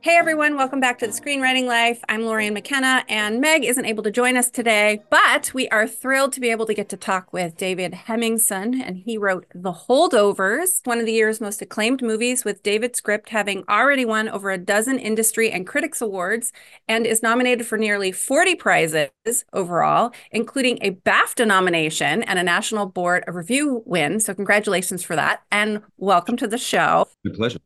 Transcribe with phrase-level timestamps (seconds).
[0.00, 2.04] Hey everyone, welcome back to the Screenwriting Life.
[2.08, 6.32] I'm Lorien McKenna, and Meg isn't able to join us today, but we are thrilled
[6.34, 10.86] to be able to get to talk with David Hemingson, and he wrote The Holdovers,
[10.86, 14.56] one of the year's most acclaimed movies, with David script having already won over a
[14.56, 16.52] dozen industry and critics awards,
[16.86, 19.10] and is nominated for nearly 40 prizes
[19.52, 24.20] overall, including a BAFTA nomination and a National Board of Review win.
[24.20, 27.08] So congratulations for that, and welcome to the show.
[27.24, 27.58] My pleasure.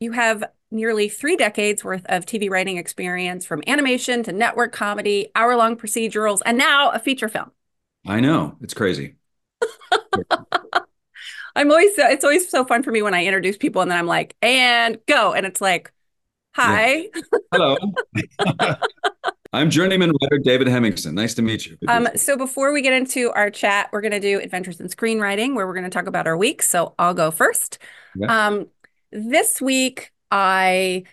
[0.00, 5.30] You have nearly three decades worth of TV writing experience from animation to network comedy,
[5.34, 7.50] hour long procedurals, and now a feature film.
[8.06, 8.56] I know.
[8.60, 9.16] It's crazy.
[11.56, 14.06] I'm always, it's always so fun for me when I introduce people and then I'm
[14.06, 15.32] like, and go.
[15.32, 15.92] And it's like,
[16.54, 17.08] hi.
[17.14, 17.22] Yeah.
[17.52, 17.76] Hello.
[19.52, 21.14] I'm journeyman writer David Hemingson.
[21.14, 21.78] Nice to meet you.
[21.88, 25.54] Um, so before we get into our chat, we're going to do Adventures in Screenwriting,
[25.54, 26.62] where we're going to talk about our week.
[26.62, 27.78] So I'll go first.
[28.14, 28.46] Yeah.
[28.46, 28.66] Um,
[29.10, 31.04] this week, I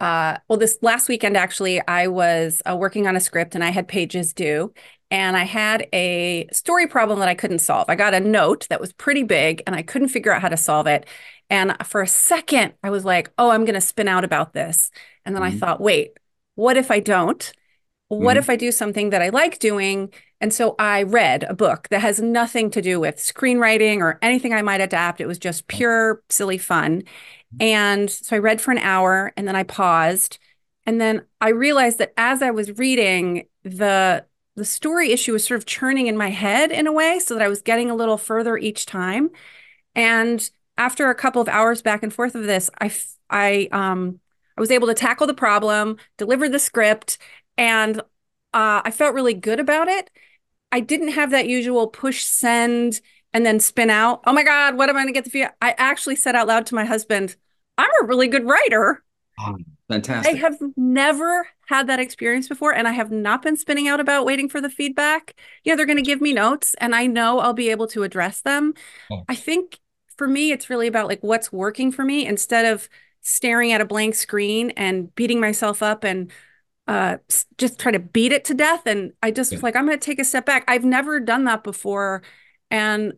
[0.00, 3.70] uh, well, this last weekend, actually, I was uh, working on a script and I
[3.70, 4.72] had pages due.
[5.10, 7.88] And I had a story problem that I couldn't solve.
[7.88, 10.56] I got a note that was pretty big and I couldn't figure out how to
[10.56, 11.06] solve it.
[11.48, 14.90] And for a second, I was like, oh, I'm going to spin out about this.
[15.24, 15.56] And then mm-hmm.
[15.56, 16.18] I thought, wait,
[16.56, 17.52] what if I don't?
[18.08, 18.38] What mm-hmm.
[18.38, 20.12] if I do something that I like doing?
[20.40, 24.52] And so I read a book that has nothing to do with screenwriting or anything
[24.52, 25.20] I might adapt.
[25.20, 27.04] It was just pure, silly fun.
[27.60, 30.38] And so I read for an hour and then I paused.
[30.86, 34.24] And then I realized that as I was reading, the
[34.56, 37.42] the story issue was sort of churning in my head in a way so that
[37.42, 39.30] I was getting a little further each time.
[39.96, 42.92] And after a couple of hours back and forth of this, I
[43.30, 44.20] I um
[44.56, 47.18] I was able to tackle the problem, deliver the script,
[47.56, 48.00] and
[48.52, 50.10] uh, I felt really good about it.
[50.70, 53.00] I didn't have that usual push send
[53.32, 54.22] and then spin out.
[54.26, 55.48] Oh my God, what am I going to get the feel?
[55.60, 57.36] I actually said out loud to my husband,
[57.78, 59.02] I'm a really good writer.
[59.38, 59.56] Oh,
[59.88, 60.34] fantastic.
[60.34, 64.24] I have never had that experience before, and I have not been spinning out about
[64.24, 65.34] waiting for the feedback.
[65.64, 68.40] Yeah, they're going to give me notes, and I know I'll be able to address
[68.40, 68.74] them.
[69.10, 69.24] Oh.
[69.28, 69.78] I think
[70.16, 72.88] for me, it's really about like what's working for me instead of
[73.22, 76.30] staring at a blank screen and beating myself up and
[76.86, 77.16] uh,
[77.56, 78.86] just try to beat it to death.
[78.86, 79.58] And I just yeah.
[79.62, 80.64] like, I'm going to take a step back.
[80.68, 82.22] I've never done that before.
[82.70, 83.14] And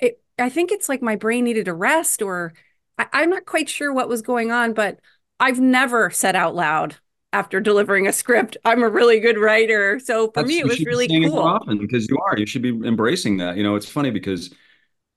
[0.00, 2.52] it, I think it's like my brain needed a rest or
[2.98, 4.98] I, am not quite sure what was going on, but
[5.40, 6.96] I've never said out loud
[7.32, 9.98] after delivering a script, I'm a really good writer.
[10.00, 11.38] So for That's, me, it was really cool.
[11.38, 12.38] often because you are.
[12.38, 13.56] You should be embracing that.
[13.56, 14.52] You know, it's funny because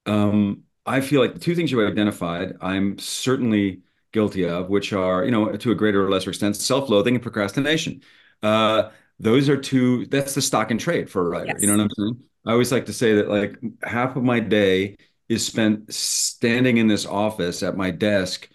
[0.05, 3.81] um, I feel like the two things you identified, I'm certainly
[4.11, 8.01] guilty of, which are, you know, to a greater or lesser extent, self-loathing and procrastination.
[8.43, 10.05] Uh, those are two.
[10.07, 11.47] That's the stock and trade for a writer.
[11.47, 11.61] Yes.
[11.61, 12.23] You know what I'm saying?
[12.45, 14.97] I always like to say that like half of my day
[15.31, 18.49] is spent standing in this office at my desk,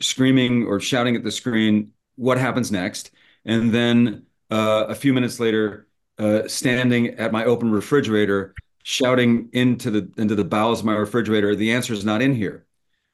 [0.00, 3.10] screaming or shouting at the screen, what happens next?
[3.44, 5.86] And then uh, a few minutes later,
[6.18, 8.54] uh, standing at my open refrigerator,
[8.84, 12.64] shouting into the into the bowels of my refrigerator, the answer is not in here.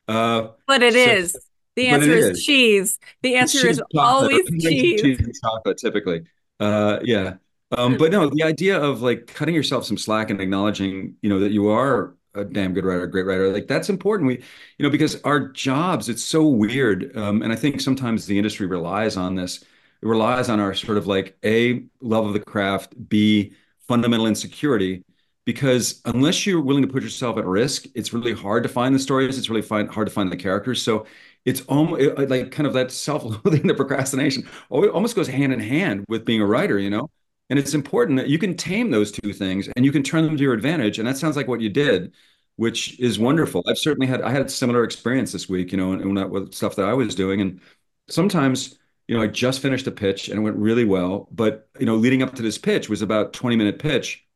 [0.07, 1.37] Uh, but it so, is.
[1.75, 2.99] The answer is, is, cheese.
[3.23, 5.03] The answer cheese is always cheese.
[5.03, 6.23] cheese and chocolate, typically.
[6.61, 7.35] Uh, yeah.
[7.77, 11.41] Um, but no, the idea of like cutting yourself some slack and acknowledging, you know,
[11.41, 13.53] that you are a damn good writer, a great writer.
[13.53, 14.29] Like that's important.
[14.29, 14.35] We,
[14.79, 17.17] you know, because our jobs, it's so weird.
[17.17, 19.63] Um, and I think sometimes the industry relies on this.
[20.03, 23.53] It relies on our sort of like a love of the craft, b
[23.89, 25.05] fundamental insecurity.
[25.45, 28.99] Because unless you're willing to put yourself at risk, it's really hard to find the
[28.99, 29.37] stories.
[29.37, 30.83] It's really find, hard to find the characters.
[30.83, 31.07] So
[31.45, 36.25] it's almost like kind of that self-loathing, the procrastination, almost goes hand in hand with
[36.25, 36.79] being a writer.
[36.79, 37.11] You know,
[37.51, 40.37] and it's important that you can tame those two things and you can turn them
[40.37, 40.99] to your advantage.
[40.99, 42.13] And that sounds like what you did,
[42.57, 43.63] which is wonderful.
[43.69, 46.55] I've certainly had I had a similar experience this week, you know, and, and with
[46.55, 47.41] stuff that I was doing.
[47.41, 47.61] And
[48.09, 48.79] sometimes,
[49.09, 51.29] you know, I just finished a pitch and it went really well.
[51.33, 54.27] But you know, leading up to this pitch was about 20 minute pitch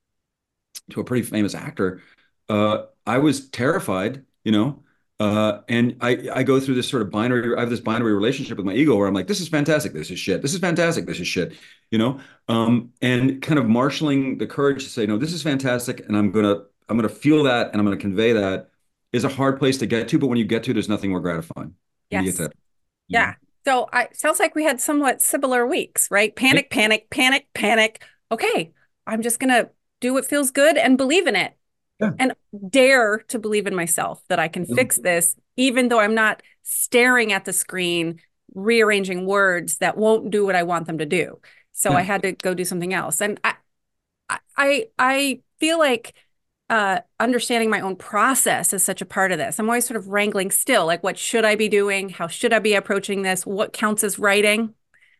[0.90, 2.02] to a pretty famous actor.
[2.48, 4.82] Uh, I was terrified, you know,
[5.20, 8.56] uh, and I, I go through this sort of binary, I have this binary relationship
[8.56, 9.92] with my ego where I'm like, this is fantastic.
[9.92, 10.42] This is shit.
[10.42, 11.06] This is fantastic.
[11.06, 11.54] This is shit,
[11.90, 12.20] you know?
[12.48, 16.06] Um, and kind of marshaling the courage to say, no, this is fantastic.
[16.06, 18.70] And I'm going to, I'm to feel that and I'm going to convey that
[19.12, 20.18] is a hard place to get to.
[20.18, 21.74] But when you get to, there's nothing more gratifying.
[22.10, 22.40] Yes.
[23.08, 23.34] Yeah.
[23.64, 26.34] So I sounds like we had somewhat similar weeks, right?
[26.34, 28.02] Panic, panic, panic, panic.
[28.32, 28.72] Okay.
[29.06, 29.70] I'm just going to
[30.00, 31.54] do what feels good and believe in it
[32.00, 32.12] yeah.
[32.18, 32.32] and
[32.68, 34.74] dare to believe in myself that I can mm-hmm.
[34.74, 38.20] fix this, even though I'm not staring at the screen,
[38.54, 41.40] rearranging words that won't do what I want them to do.
[41.78, 41.98] So yeah.
[41.98, 43.20] I had to go do something else.
[43.20, 43.54] And I,
[44.56, 46.12] I, I feel like
[46.68, 49.60] uh, understanding my own process is such a part of this.
[49.60, 52.08] I'm always sort of wrangling still, like what should I be doing?
[52.08, 53.46] How should I be approaching this?
[53.46, 54.74] What counts as writing,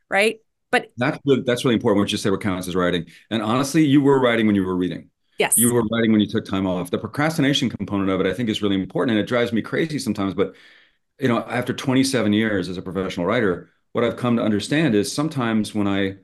[0.08, 0.40] right?
[0.72, 2.00] But that's really, that's really important.
[2.00, 3.06] What you say what counts as writing.
[3.30, 5.10] And honestly, you were writing when you were reading.
[5.38, 5.56] Yes.
[5.56, 6.90] You were writing when you took time off.
[6.90, 10.00] The procrastination component of it, I think, is really important, and it drives me crazy
[10.00, 10.34] sometimes.
[10.34, 10.56] But
[11.20, 15.12] you know, after 27 years as a professional writer, what I've come to understand is
[15.12, 16.16] sometimes when I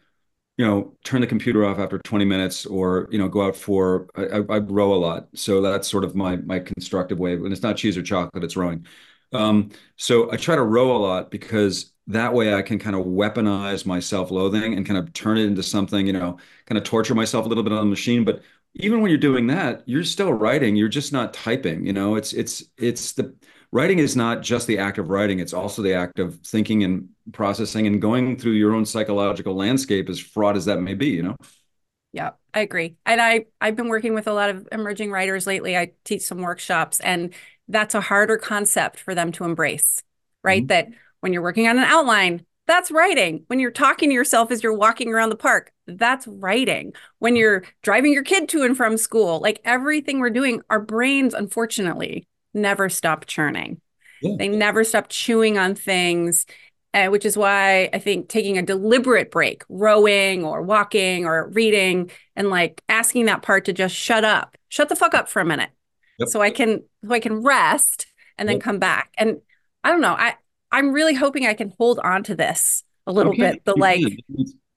[0.56, 4.06] you know, turn the computer off after 20 minutes or, you know, go out for,
[4.14, 5.28] I, I row a lot.
[5.34, 7.34] So that's sort of my, my constructive way.
[7.34, 8.86] And it's not cheese or chocolate, it's rowing.
[9.32, 13.04] Um, so I try to row a lot because that way I can kind of
[13.04, 17.14] weaponize my self-loathing and kind of turn it into something, you know, kind of torture
[17.14, 18.24] myself a little bit on the machine.
[18.24, 18.42] But
[18.74, 20.76] even when you're doing that, you're still writing.
[20.76, 21.86] You're just not typing.
[21.86, 23.34] You know, it's it's it's the
[23.74, 27.08] writing is not just the act of writing, it's also the act of thinking and
[27.32, 31.24] processing and going through your own psychological landscape, as fraught as that may be, you
[31.24, 31.36] know?
[32.12, 32.94] Yeah, I agree.
[33.04, 35.76] And I, I've been working with a lot of emerging writers lately.
[35.76, 37.34] I teach some workshops, and
[37.66, 40.04] that's a harder concept for them to embrace,
[40.44, 40.62] right?
[40.62, 40.68] Mm-hmm.
[40.68, 40.88] That
[41.18, 43.42] when you're working on an outline, that's writing.
[43.48, 46.92] When you're talking to yourself as you're walking around the park, that's writing.
[47.18, 51.34] When you're driving your kid to and from school, like everything we're doing, our brains,
[51.34, 53.80] unfortunately, never stop churning.
[54.22, 54.36] Yeah.
[54.38, 56.46] They never stop chewing on things,
[56.94, 62.10] uh, which is why I think taking a deliberate break, rowing or walking or reading,
[62.36, 65.44] and like asking that part to just shut up, shut the fuck up for a
[65.44, 65.70] minute,
[66.18, 66.28] yep.
[66.28, 68.06] so I can so I can rest
[68.38, 68.64] and then yep.
[68.64, 69.12] come back.
[69.18, 69.40] And
[69.82, 70.36] I don't know, I
[70.72, 73.52] I'm really hoping I can hold on to this a little okay.
[73.52, 73.64] bit.
[73.64, 74.00] The like.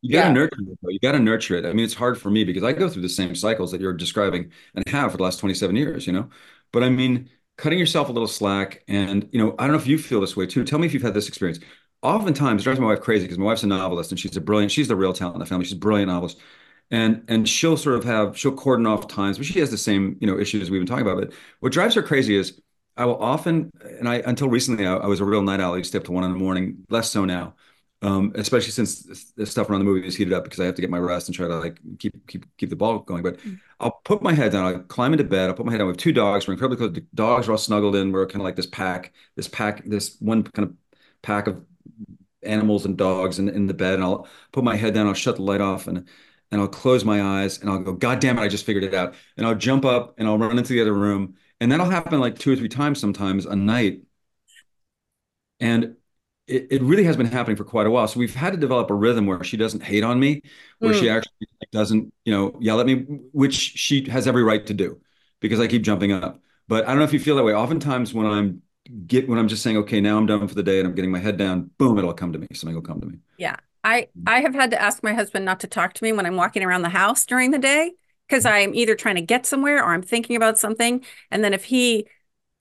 [0.04, 0.34] You got to yeah.
[0.34, 0.80] nurture it.
[0.82, 0.90] Though.
[0.90, 1.66] You got to nurture it.
[1.66, 3.94] I mean, it's hard for me because I go through the same cycles that you're
[3.94, 6.30] describing and have for the last 27 years, you know?
[6.72, 8.84] But I mean, cutting yourself a little slack.
[8.88, 10.64] And, you know, I don't know if you feel this way too.
[10.64, 11.60] Tell me if you've had this experience.
[12.04, 14.72] Oftentimes, it drives my wife crazy because my wife's a novelist and she's a brilliant,
[14.72, 15.66] she's the real talent in the family.
[15.66, 16.40] She's a brilliant novelist.
[16.90, 20.18] And and she'll sort of have, she'll cordon off times, but she has the same,
[20.22, 21.20] you know, issues we've been talking about.
[21.20, 22.62] But what drives her crazy is
[22.96, 25.74] I will often, and I until recently I, I was a real night owl.
[25.74, 27.56] I used to stay up to one in the morning, less so now
[28.02, 30.82] um, especially since the stuff around the movie is heated up because I have to
[30.82, 33.24] get my rest and try to like keep keep keep the ball going.
[33.24, 33.60] But mm.
[33.80, 35.88] I'll put my head down, I'll climb into bed, I'll put my head down.
[35.88, 36.48] with two dogs.
[36.48, 36.94] We're incredibly close.
[36.94, 38.12] The dogs are all snuggled in.
[38.12, 40.76] We're kind of like this pack, this pack, this one kind of
[41.24, 41.66] pack of
[42.44, 43.96] animals and dogs in, in the bed.
[43.96, 46.08] And I'll put my head down, I'll shut the light off and
[46.52, 48.94] and I'll close my eyes and I'll go, God damn it, I just figured it
[48.94, 49.16] out.
[49.36, 51.36] And I'll jump up and I'll run into the other room.
[51.60, 54.04] And that'll happen like two or three times sometimes a night.
[55.60, 55.97] And
[56.48, 58.08] it, it really has been happening for quite a while.
[58.08, 60.42] So we've had to develop a rhythm where she doesn't hate on me,
[60.80, 61.00] where mm.
[61.00, 62.96] she actually doesn't, you know, yell at me,
[63.34, 65.00] which she has every right to do
[65.42, 66.42] because I keep jumping up.
[66.68, 67.54] But I don't know if you feel that way.
[67.54, 68.62] Oftentimes when I'm
[69.06, 71.12] get when I'm just saying, okay, now I'm done for the day and I'm getting
[71.12, 72.48] my head down, boom, it'll come to me.
[72.54, 73.18] Something will come to me.
[73.38, 73.58] Yeah.
[73.84, 76.36] I I have had to ask my husband not to talk to me when I'm
[76.36, 77.92] walking around the house during the day
[78.28, 81.04] because I'm either trying to get somewhere or I'm thinking about something.
[81.32, 82.08] And then if he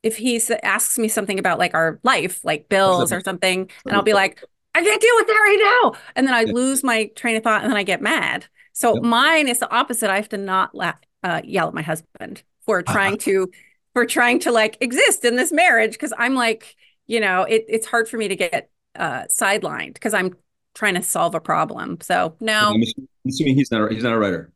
[0.03, 4.03] if he asks me something about like our life, like bills or something, and I'll
[4.03, 4.43] be like,
[4.77, 5.99] I can't deal with that right now.
[6.15, 8.45] And then I lose my train of thought and then I get mad.
[8.75, 9.05] So yep.
[9.05, 10.11] mine is the opposite.
[10.11, 13.51] I have to not laugh, uh, yell at my husband for trying to,
[13.95, 15.99] for trying to like exist in this marriage.
[15.99, 16.77] Cause I'm like,
[17.07, 20.35] you know, it, it's hard for me to get uh, sidelined because I'm
[20.75, 21.99] trying to solve a problem.
[22.03, 22.75] So no.
[22.75, 22.83] I'm
[23.27, 24.53] assuming he's not, he's not a writer.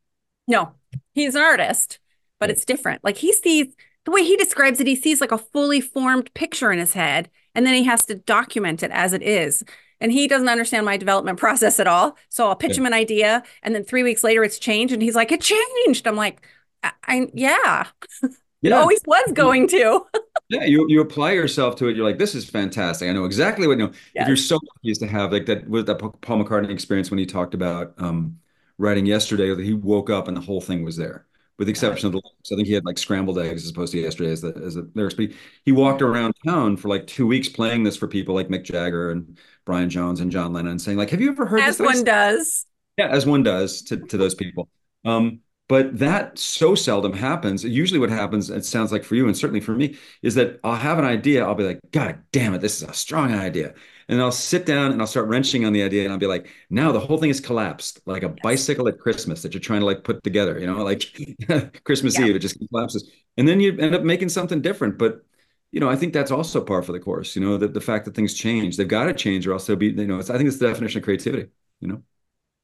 [0.47, 0.73] No,
[1.13, 1.97] he's an artist,
[2.39, 2.51] but right.
[2.51, 3.03] it's different.
[3.03, 3.73] Like he sees,
[4.05, 7.29] the way he describes it, he sees like a fully formed picture in his head,
[7.53, 9.63] and then he has to document it as it is.
[9.99, 12.17] And he doesn't understand my development process at all.
[12.29, 12.77] So I'll pitch yeah.
[12.77, 16.07] him an idea, and then three weeks later, it's changed, and he's like, "It changed."
[16.07, 16.45] I'm like,
[16.83, 17.87] "I, I yeah,
[18.23, 18.29] yeah,
[18.63, 20.05] it always was going to."
[20.49, 21.95] yeah, you you apply yourself to it.
[21.95, 23.07] You're like, "This is fantastic.
[23.07, 24.23] I know exactly what you know." Yes.
[24.23, 27.27] If you're so lucky to have like that with that Paul McCartney experience when he
[27.27, 28.39] talked about um,
[28.79, 31.27] writing yesterday, that he woke up and the whole thing was there
[31.61, 32.51] with the exception of the lyrics.
[32.51, 34.89] I think he had like scrambled eggs as opposed to yesterday as the as the
[34.95, 35.13] lyrics.
[35.13, 38.47] But he, he walked around town for like two weeks playing this for people like
[38.47, 41.77] Mick Jagger and Brian Jones and John Lennon, saying like, "Have you ever heard as
[41.77, 42.65] this?" As one does.
[42.97, 44.69] Yeah, as one does to to those people.
[45.05, 47.63] Um, but that so seldom happens.
[47.63, 50.75] Usually, what happens, it sounds like for you, and certainly for me, is that I'll
[50.75, 51.45] have an idea.
[51.45, 53.73] I'll be like, God damn it, this is a strong idea
[54.09, 56.49] and I'll sit down and I'll start wrenching on the idea and I'll be like,
[56.69, 59.85] now the whole thing is collapsed like a bicycle at Christmas that you're trying to
[59.85, 61.05] like put together, you know, like
[61.85, 62.19] Christmas yeah.
[62.19, 63.09] Eve, it just collapses.
[63.37, 64.97] And then you end up making something different.
[64.97, 65.23] But,
[65.71, 68.03] you know, I think that's also par for the course, you know, the, the fact
[68.05, 70.35] that things change, they've got to change or else they'll be, you know, it's, I
[70.37, 71.49] think it's the definition of creativity,
[71.79, 72.03] you know?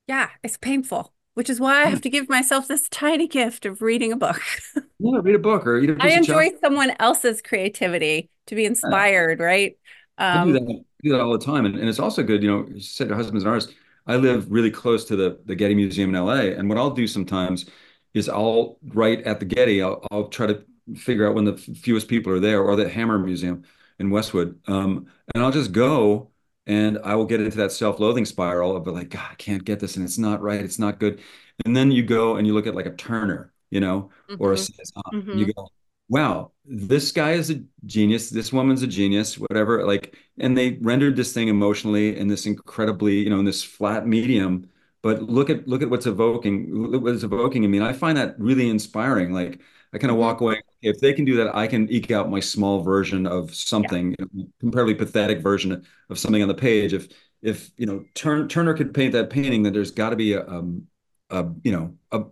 [0.08, 3.84] Yeah, it's painful which is why I have to give myself this tiny gift of
[3.84, 4.42] reading a book.
[4.98, 9.38] yeah, read a book or eat a I enjoy someone else's creativity to be inspired,
[9.38, 9.46] yeah.
[9.46, 9.78] right?
[10.18, 11.68] Um, do that all the time.
[11.68, 13.76] And, and it's also good, you know, you said your husband's an artist.
[14.08, 16.58] I live really close to the, the Getty Museum in LA.
[16.58, 17.68] And what I'll do sometimes
[18.16, 19.84] is I'll write at the Getty.
[19.84, 20.64] I'll, I'll try to
[20.96, 23.64] figure out when the fewest people are there, or the Hammer Museum
[24.00, 26.32] in Westwood, um, and I'll just go
[26.68, 29.96] and I will get into that self-loathing spiral of like, God, I can't get this,
[29.96, 31.22] and it's not right, it's not good.
[31.66, 34.36] And then you go and you look at like a Turner, you know, mm-hmm.
[34.40, 35.38] or a Cezanne, mm-hmm.
[35.38, 35.70] you go,
[36.10, 39.86] wow, this guy is a genius, this woman's a genius, whatever.
[39.86, 44.06] Like, and they rendered this thing emotionally in this incredibly, you know, in this flat
[44.06, 44.70] medium.
[45.02, 47.64] But look at look at what's evoking, look what it's evoking.
[47.64, 49.32] I mean, I find that really inspiring.
[49.34, 49.62] Like,
[49.94, 50.62] I kind of walk away.
[50.82, 54.26] If they can do that, I can eke out my small version of something, yeah.
[54.34, 56.94] you know, comparatively pathetic version of something on the page.
[56.94, 57.08] If
[57.42, 60.48] if you know Turn, Turner could paint that painting, then there's got to be a,
[60.48, 60.88] um,
[61.30, 62.26] a you know a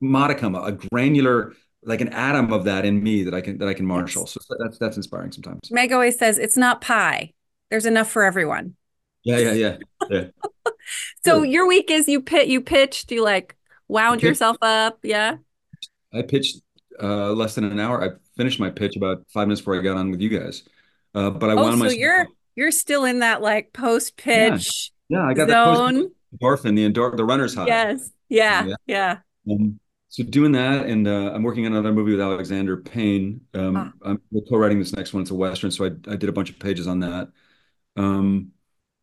[0.00, 1.54] modicum, a granular
[1.86, 4.26] like an atom of that in me that I can that I can marshal.
[4.26, 5.70] So that's that's inspiring sometimes.
[5.70, 7.32] Meg always says it's not pie.
[7.70, 8.74] There's enough for everyone.
[9.22, 9.76] Yeah, yeah, yeah.
[10.10, 10.24] yeah.
[11.24, 11.44] so sure.
[11.44, 13.56] your week is you pit you pitched, you like
[13.88, 14.98] wound yourself up.
[15.02, 15.36] Yeah.
[16.12, 16.60] I pitched
[17.02, 18.02] uh, less than an hour.
[18.02, 20.62] I finished my pitch about five minutes before I got on with you guys.
[21.14, 21.98] Uh, but I oh, wound so myself.
[21.98, 24.92] you're you're still in that like post pitch.
[25.08, 25.18] Yeah.
[25.18, 25.28] yeah.
[25.28, 26.10] I got zone.
[26.32, 27.66] the endorphin, the endor- the runner's high.
[27.66, 28.10] Yes.
[28.28, 28.66] Yeah.
[28.66, 28.76] Yeah.
[28.86, 29.18] yeah.
[29.50, 33.40] Um, so doing that, and uh, I'm working on another movie with Alexander Payne.
[33.52, 33.92] Um, ah.
[34.04, 35.22] I'm co-writing this next one.
[35.22, 37.32] It's a western, so I, I did a bunch of pages on that.
[37.96, 38.52] Um,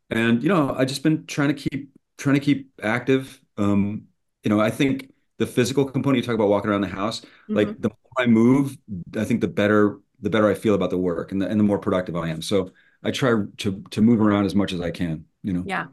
[0.10, 3.42] and you know, I just been trying to keep trying to keep active.
[3.58, 4.08] Um,
[4.44, 5.11] you know, I think
[5.42, 7.56] the physical component you talk about walking around the house, mm-hmm.
[7.56, 8.78] like the more I move,
[9.18, 11.64] I think the better the better I feel about the work and the and the
[11.64, 12.44] more productive I am.
[12.44, 12.72] So
[13.04, 15.26] I try to to move around as much as I can.
[15.42, 15.64] You know.
[15.66, 15.88] Yeah.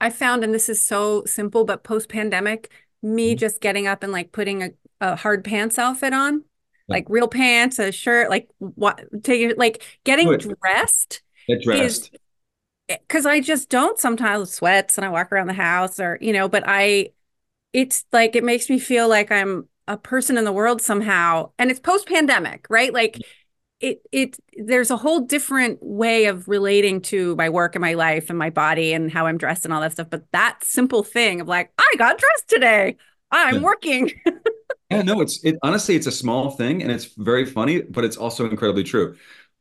[0.00, 3.38] I found, and this is so simple, but post pandemic, me mm-hmm.
[3.38, 4.70] just getting up and like putting a,
[5.02, 6.40] a hard pants outfit on, yeah.
[6.88, 11.20] like real pants, a shirt, like what take like getting dressed.
[11.46, 12.16] Get dressed.
[12.88, 16.48] Because I just don't sometimes sweats and I walk around the house or you know,
[16.48, 17.10] but I,
[17.72, 21.70] it's like it makes me feel like I'm a person in the world somehow, and
[21.70, 22.92] it's post pandemic, right?
[22.92, 23.18] Like
[23.80, 28.30] it it there's a whole different way of relating to my work and my life
[28.30, 30.08] and my body and how I'm dressed and all that stuff.
[30.08, 32.96] But that simple thing of like, I got dressed today.
[33.30, 34.12] I'm working.
[34.90, 38.16] yeah, no, it's it honestly, it's a small thing and it's very funny, but it's
[38.16, 39.16] also incredibly true.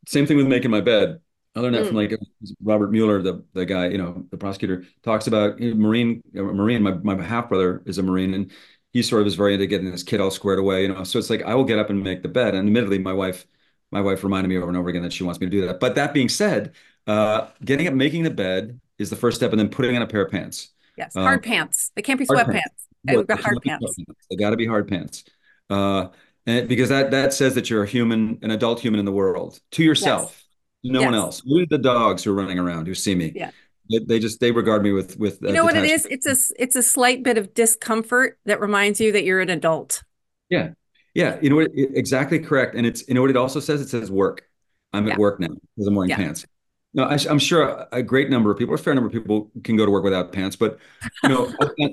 [0.08, 1.20] Same thing with making my bed.
[1.56, 1.88] I learned that mm.
[1.88, 2.18] from like
[2.64, 6.24] Robert Mueller, the the guy, you know, the prosecutor, talks about you know, Marine.
[6.34, 6.82] Marine.
[6.82, 8.52] My my half brother is a Marine, and
[8.94, 10.84] he sort of is very into getting his kid all squared away.
[10.84, 13.00] You know, so it's like I will get up and make the bed, and admittedly,
[13.00, 13.46] my wife
[13.92, 15.80] my wife reminded me over and over again that she wants me to do that.
[15.80, 16.74] But that being said,
[17.08, 20.08] uh, getting up, making the bed is the first step, and then putting on a
[20.08, 20.70] pair of pants.
[20.98, 21.92] Yes, hard um, pants.
[21.96, 22.62] They can't be sweatpants.
[23.04, 23.98] They hard pants.
[24.30, 25.26] They got to be hard pants.
[25.70, 26.08] Uh,
[26.46, 29.60] and because that that says that you're a human, an adult human in the world
[29.72, 30.41] to yourself, yes.
[30.84, 31.06] No yes.
[31.06, 31.42] one else.
[31.50, 33.32] Only the dogs who are running around who see me.
[33.36, 33.52] Yeah.
[33.90, 35.44] They, they just they regard me with with.
[35.44, 36.06] Uh, you know what it is?
[36.10, 40.04] It's a it's a slight bit of discomfort that reminds you that you're an adult.
[40.50, 40.70] Yeah,
[41.14, 41.72] yeah, you know what?
[41.76, 42.76] Exactly correct.
[42.76, 43.82] And it's you know what it also says.
[43.82, 44.44] It says work.
[44.94, 45.14] I'm yeah.
[45.14, 46.18] at work now because I'm wearing yeah.
[46.18, 46.46] pants.
[46.94, 49.78] No, I, am sure a great number of people, a fair number of people, can
[49.78, 50.58] go to work without pants.
[50.58, 50.78] But
[51.24, 51.46] you know,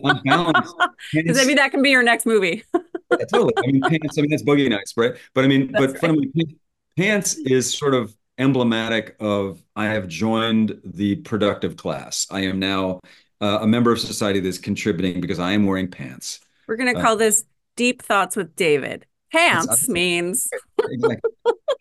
[0.05, 0.75] on balance,
[1.13, 2.65] pants, maybe that can be your next movie.
[2.75, 3.53] yeah, totally.
[3.59, 4.19] I mean, pants.
[4.19, 5.15] I mean, that's boogie nights, right?
[5.35, 6.01] But I mean, That's but right.
[6.01, 6.57] fundamentally,
[6.97, 12.27] pants is sort of emblematic of I have joined the productive class.
[12.31, 13.01] I am now
[13.41, 16.41] uh, a member of society that's contributing because I am wearing pants.
[16.67, 17.45] We're going to uh, call uh, this
[17.77, 19.07] Deep Thoughts with David.
[19.31, 21.31] Pants means exactly.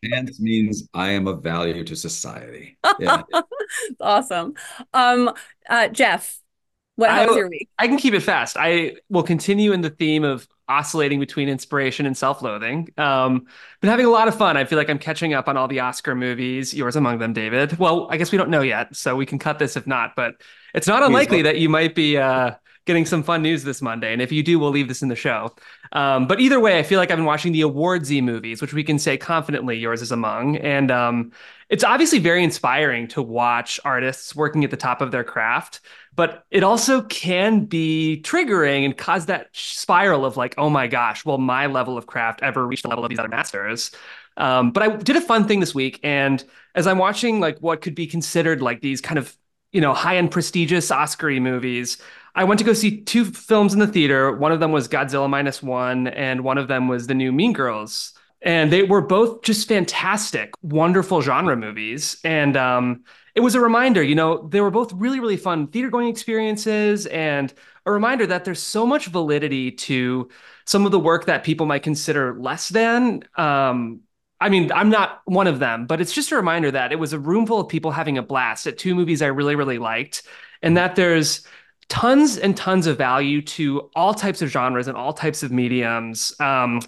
[0.03, 2.77] Pants means I am of value to society.
[2.99, 3.23] Yeah.
[4.01, 4.53] awesome.
[4.93, 5.31] Um
[5.69, 6.39] uh Jeff,
[6.97, 7.69] what how was your week?
[7.79, 8.57] I can keep it fast.
[8.59, 12.89] I will continue in the theme of oscillating between inspiration and self-loathing.
[12.97, 13.45] Um,
[13.81, 14.57] been having a lot of fun.
[14.57, 17.77] I feel like I'm catching up on all the Oscar movies, yours among them, David.
[17.77, 20.35] Well, I guess we don't know yet, so we can cut this if not, but
[20.73, 22.51] it's not unlikely that you might be uh
[22.85, 24.13] getting some fun news this Monday.
[24.13, 25.53] And if you do, we'll leave this in the show.
[25.91, 28.81] Um, but either way, I feel like I've been watching the awardsy movies, which we
[28.81, 30.55] can say confidently yours is among.
[30.55, 31.33] And um,
[31.67, 35.81] it's obviously very inspiring to watch artists working at the top of their craft,
[36.17, 41.23] but it also can be triggering and cause that spiral of like, oh my gosh,
[41.23, 43.91] will my level of craft ever reach the level of these other masters?
[44.35, 46.43] Um, but I did a fun thing this week, and
[46.75, 49.37] as I'm watching like what could be considered like these kind of
[49.71, 51.99] you know high end prestigious Oscar movies,
[52.33, 54.35] I went to go see two films in the theater.
[54.35, 57.53] One of them was Godzilla minus one, and one of them was the new Mean
[57.53, 58.13] Girls.
[58.43, 62.17] And they were both just fantastic, wonderful genre movies.
[62.23, 63.03] And um,
[63.37, 67.05] it was a reminder, you know, they were both really, really fun theater going experiences
[67.05, 67.53] and
[67.85, 70.27] a reminder that there's so much validity to
[70.65, 73.21] some of the work that people might consider less than.
[73.37, 73.99] Um,
[74.41, 77.13] I mean, I'm not one of them, but it's just a reminder that it was
[77.13, 80.23] a room full of people having a blast at two movies I really, really liked,
[80.63, 81.45] and that there's
[81.89, 86.33] tons and tons of value to all types of genres and all types of mediums.
[86.39, 86.81] Um,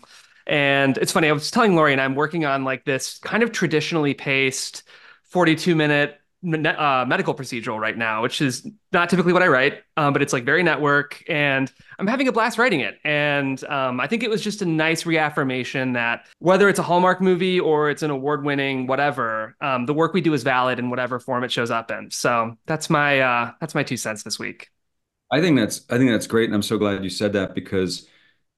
[0.48, 3.52] and it's funny, I was telling Lori and I'm working on like this kind of
[3.52, 4.82] traditionally paced
[5.26, 10.14] 42 minute uh, medical procedural right now, which is not typically what I write, um,
[10.14, 12.98] but it's like very network, and I'm having a blast writing it.
[13.04, 17.22] And um, I think it was just a nice reaffirmation that whether it's a Hallmark
[17.22, 21.20] movie or it's an award-winning whatever, um, the work we do is valid in whatever
[21.20, 22.10] form it shows up in.
[22.12, 24.70] So that's my uh, that's my two cents this week.
[25.32, 28.08] I think that's I think that's great, and I'm so glad you said that because,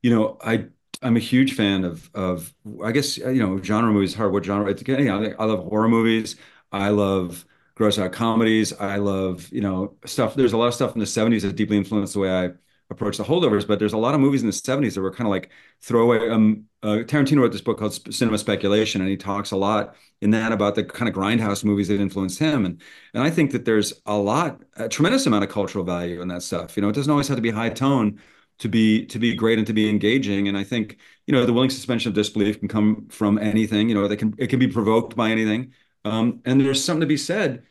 [0.02, 0.68] you know, I
[1.02, 4.14] I'm a huge fan of of I guess you know genre movies.
[4.14, 4.74] Hard what genre?
[4.74, 6.36] You know, I love horror movies.
[6.72, 7.46] I love
[7.76, 8.74] gross out comedies.
[8.74, 10.36] I love, you know, stuff.
[10.36, 12.50] There's a lot of stuff in the 70s that deeply influenced the way I
[12.92, 15.26] approach the holdovers, but there's a lot of movies in the 70s that were kind
[15.26, 15.50] of like
[15.82, 16.30] throwaway.
[16.30, 20.32] Um, uh, Tarantino wrote this book called Cinema Speculation, and he talks a lot in
[20.32, 22.66] that about the kind of grindhouse movies that influenced him.
[22.66, 22.82] And
[23.14, 26.44] and I think that there's a lot, a tremendous amount of cultural value in that
[26.44, 26.76] stuff.
[26.76, 28.20] You know, it doesn't always have to be high tone
[28.60, 30.48] to be to be great and to be engaging.
[30.48, 30.98] And I think
[31.28, 33.90] you know the willing suspension of disbelief can come from anything.
[33.90, 35.74] You know, they can it can be provoked by anything.
[36.04, 37.64] Um, and there's something to be said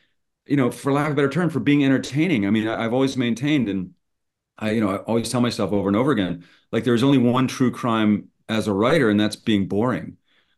[0.51, 2.45] you know, for lack of a better term, for being entertaining.
[2.45, 3.95] I mean, I, have always maintained, and
[4.59, 7.47] I, you know, I always tell myself over and over again, like there's only one
[7.47, 10.17] true crime as a writer, and that's being boring.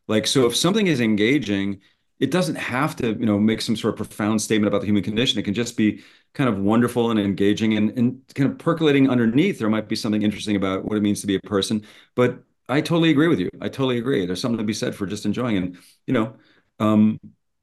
[0.09, 1.81] Like, so if something is engaging,
[2.19, 5.03] it doesn't have to, you know, make some sort of profound statement about the human
[5.03, 5.39] condition.
[5.39, 6.03] It can just be
[6.33, 9.59] kind of wonderful and engaging and, and kind of percolating underneath.
[9.59, 11.85] There might be something interesting about what it means to be a person.
[12.15, 13.51] But I totally agree with you.
[13.61, 14.25] I totally agree.
[14.25, 15.57] There's something to be said for just enjoying.
[15.57, 16.35] And, you know,
[16.79, 17.21] um,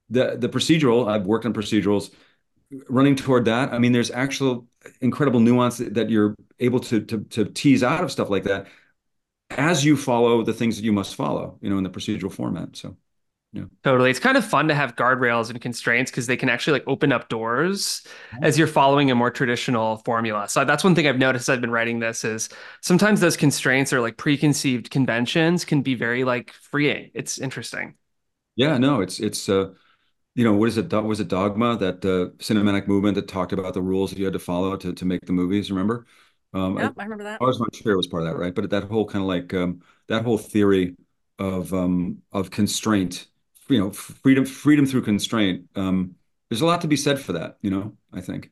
[0.10, 2.12] the the procedural i've worked on procedurals
[2.88, 4.68] running toward that i mean there's actual
[5.02, 8.68] incredible nuance that, you're able to, to to tease out of stuff like that
[9.52, 12.76] as you follow the things that you must follow you know in the procedural format
[12.76, 12.96] so
[13.52, 13.64] yeah.
[13.84, 14.12] Totally.
[14.12, 17.12] It's kind of fun to have guardrails and constraints because they can actually like open
[17.12, 18.06] up doors
[18.44, 20.48] as you're following a more traditional formula.
[20.48, 22.50] So that's one thing I've noticed I've been writing this is
[22.82, 27.10] sometimes those constraints or like preconceived conventions can be very like freeing.
[27.16, 27.96] It's interesting.
[28.56, 29.70] Yeah, no, it's it's uh
[30.40, 30.90] you know, what is it?
[30.94, 34.32] Was it Dogma that uh, cinematic movement that talked about the rules that you had
[34.32, 35.70] to follow to to make the movies?
[35.70, 36.06] Remember?
[36.54, 37.42] Um, yeah, I, I, remember that.
[37.42, 38.56] I was not sure it was part of that, right?
[38.56, 40.96] But that whole kind of like um, that whole theory
[41.40, 43.28] of um, of constraint,
[43.68, 45.66] you know, freedom freedom through constraint.
[45.76, 46.16] Um,
[46.50, 47.98] there's a lot to be said for that, you know.
[48.14, 48.50] I think.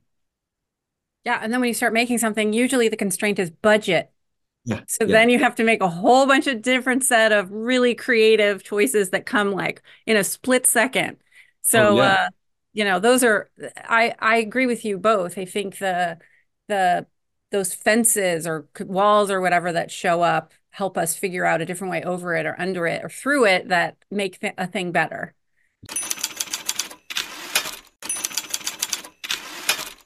[1.23, 4.11] Yeah, and then when you start making something, usually the constraint is budget.
[4.65, 5.13] Yeah, so yeah.
[5.13, 9.11] then you have to make a whole bunch of different set of really creative choices
[9.11, 11.15] that come like in a split second
[11.67, 12.13] so, oh, yeah.
[12.13, 12.29] uh,
[12.71, 15.37] you know, those are I I agree with you both.
[15.37, 16.17] I think the
[16.69, 17.05] the
[17.51, 21.91] those fences or walls or whatever that show up help us figure out a different
[21.91, 25.33] way over it or under it or through it that make th- a thing better.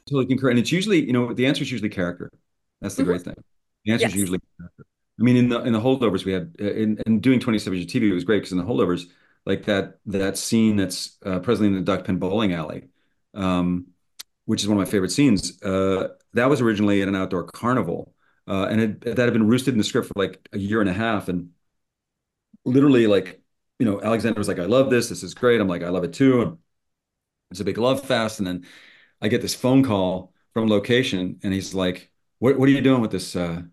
[0.07, 0.49] Totally concur.
[0.49, 2.31] And it's usually, you know, the answer is usually character.
[2.81, 3.11] That's the mm-hmm.
[3.11, 3.35] great thing.
[3.85, 4.13] The answer yes.
[4.13, 4.85] is usually character.
[5.19, 7.91] I mean, in the in the holdovers we had in, in doing 27 years of
[7.91, 9.05] TV, it was great because in the holdovers,
[9.45, 12.89] like that that scene that's uh, presently in the Duckpin Bowling Alley,
[13.33, 13.87] um,
[14.45, 15.61] which is one of my favorite scenes.
[15.63, 18.13] Uh, that was originally at an outdoor carnival,
[18.47, 20.89] uh, and it, that had been roosted in the script for like a year and
[20.89, 21.51] a half, and
[22.65, 23.41] literally like
[23.79, 25.09] you know Alexander was like, "I love this.
[25.09, 26.57] This is great." I'm like, "I love it too." And
[27.51, 28.65] it's a big love fest, and then
[29.21, 33.01] I get this phone call from location, and he's like, "What what are you doing
[33.01, 33.63] with this uh,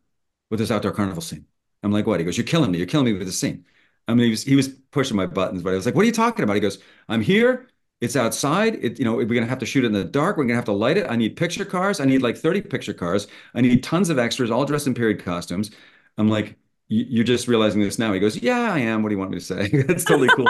[0.51, 1.47] with this outdoor carnival scene?"
[1.83, 2.79] I'm like, "What?" He goes, "You're killing me.
[2.79, 3.67] You're killing me with this scene."
[4.09, 6.07] I mean, he was he was pushing my buttons, but I was like, "What are
[6.07, 7.69] you talking about?" He goes, "I'm here.
[8.01, 8.77] It's outside.
[8.83, 10.37] It, you know, we're gonna have to shoot it in the dark.
[10.37, 11.07] We're gonna have to light it.
[11.11, 12.01] I need picture cars.
[12.01, 13.29] I need like 30 picture cars.
[13.55, 15.71] I need tons of extras, all dressed in period costumes."
[16.17, 16.57] I'm like,
[16.89, 19.03] "You're just realizing this now?" He goes, "Yeah, I am.
[19.03, 20.49] What do you want me to say?" That's totally cool.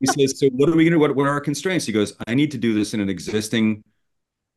[0.00, 1.00] he says, "So what are we gonna do?
[1.00, 3.82] What, what are our constraints?" He goes, "I need to do this in an existing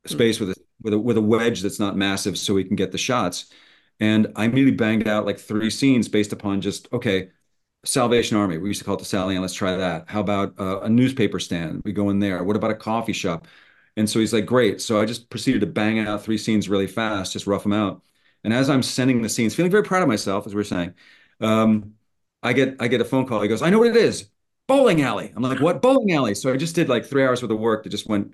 [0.06, 0.14] hmm.
[0.14, 2.92] space with a with a with a wedge that's not massive, so we can get
[2.92, 3.52] the shots."
[4.00, 7.30] And I immediately banged out like three scenes based upon just okay
[7.86, 8.58] Salvation Army.
[8.58, 10.06] We used to call it the Sally, and let's try that.
[10.08, 11.82] How about uh, a newspaper stand?
[11.84, 12.44] We go in there.
[12.44, 13.48] What about a coffee shop?
[13.96, 14.82] And so he's like, great.
[14.82, 18.02] So I just proceeded to bang out three scenes really fast, just rough them out.
[18.44, 20.94] And as I'm sending the scenes, feeling very proud of myself, as we are saying,
[21.40, 21.94] um,
[22.42, 23.42] I get I get a phone call.
[23.42, 24.30] He goes, I know what it is.
[24.68, 25.32] Bowling alley.
[25.36, 26.36] I'm like, what bowling alley?
[26.36, 28.34] So I just did like three hours worth of work that just went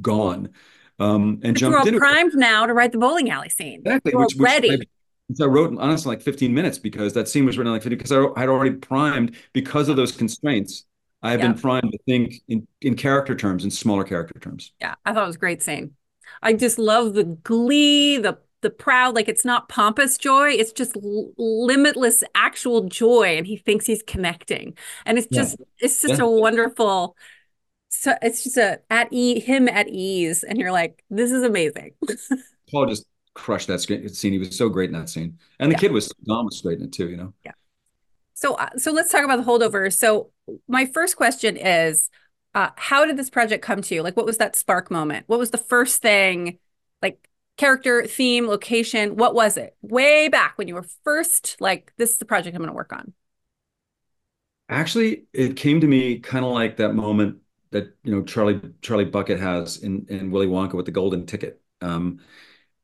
[0.00, 0.50] gone.
[0.98, 3.80] Um, and but jumped you're all primed now to write the bowling alley scene.
[3.80, 4.12] Exactly.
[4.12, 4.88] You're which, ready.
[5.34, 8.12] So I wrote honestly like 15 minutes because that scene was written like 50 because
[8.12, 10.84] I had already primed because of those constraints.
[11.22, 11.48] I have yeah.
[11.48, 14.72] been primed to think in, in character terms, in smaller character terms.
[14.80, 15.94] Yeah, I thought it was a great scene.
[16.42, 20.96] I just love the glee, the the proud, like it's not pompous joy, it's just
[20.96, 25.66] l- limitless actual joy, and he thinks he's connecting, and it's just yeah.
[25.80, 26.24] it's just yeah.
[26.24, 27.16] a wonderful.
[27.88, 31.92] So it's just a at e him at ease, and you're like, this is amazing.
[32.70, 34.32] Paul just crushed that scene.
[34.32, 35.80] He was so great in that scene, and the yeah.
[35.80, 37.08] kid was Dom was great in it too.
[37.08, 37.34] You know.
[37.44, 37.52] Yeah.
[38.34, 39.96] So uh, so let's talk about the holdovers.
[39.96, 40.30] So
[40.66, 42.10] my first question is,
[42.54, 44.02] uh, how did this project come to you?
[44.02, 45.24] Like, what was that spark moment?
[45.28, 46.58] What was the first thing,
[47.02, 49.16] like character, theme, location?
[49.16, 49.76] What was it?
[49.82, 52.92] Way back when you were first like, this is the project I'm going to work
[52.92, 53.12] on.
[54.68, 57.38] Actually, it came to me kind of like that moment
[57.70, 61.60] that you know Charlie Charlie Bucket has in in Willy Wonka with the golden ticket.
[61.80, 62.20] Um,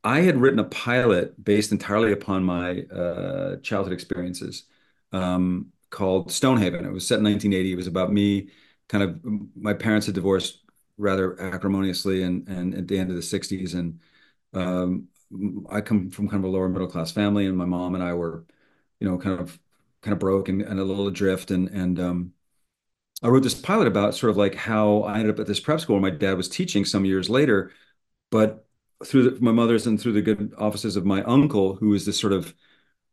[0.03, 4.63] I had written a pilot based entirely upon my uh, childhood experiences
[5.11, 6.85] um, called Stonehaven.
[6.85, 7.71] It was set in 1980.
[7.73, 8.49] It was about me,
[8.89, 9.21] kind of
[9.55, 10.59] my parents had divorced
[10.97, 13.75] rather acrimoniously and, and at the end of the 60s.
[13.75, 13.99] And
[14.53, 15.07] um,
[15.69, 18.13] I come from kind of a lower middle class family, and my mom and I
[18.13, 18.45] were,
[18.99, 19.59] you know, kind of
[20.01, 21.51] kind of broke and, and a little adrift.
[21.51, 22.33] And and um,
[23.21, 25.79] I wrote this pilot about sort of like how I ended up at this prep
[25.79, 27.71] school where my dad was teaching some years later,
[28.31, 28.62] but
[29.05, 32.19] through the, my mother's and through the good offices of my uncle, who is this
[32.19, 32.53] sort of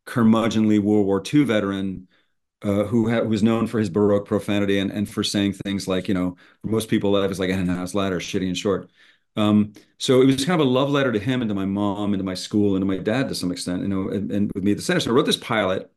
[0.05, 2.07] curmudgeonly World War II veteran
[2.63, 6.07] uh, who ha- was known for his baroque profanity and, and for saying things like,
[6.07, 8.89] you know, most people life is like a henhouse ladder, shitty and short.
[9.35, 12.13] Um, so it was kind of a love letter to him and to my mom
[12.13, 14.51] and to my school and to my dad to some extent, you know, and, and
[14.53, 14.99] with me at the center.
[14.99, 15.91] So I wrote this pilot,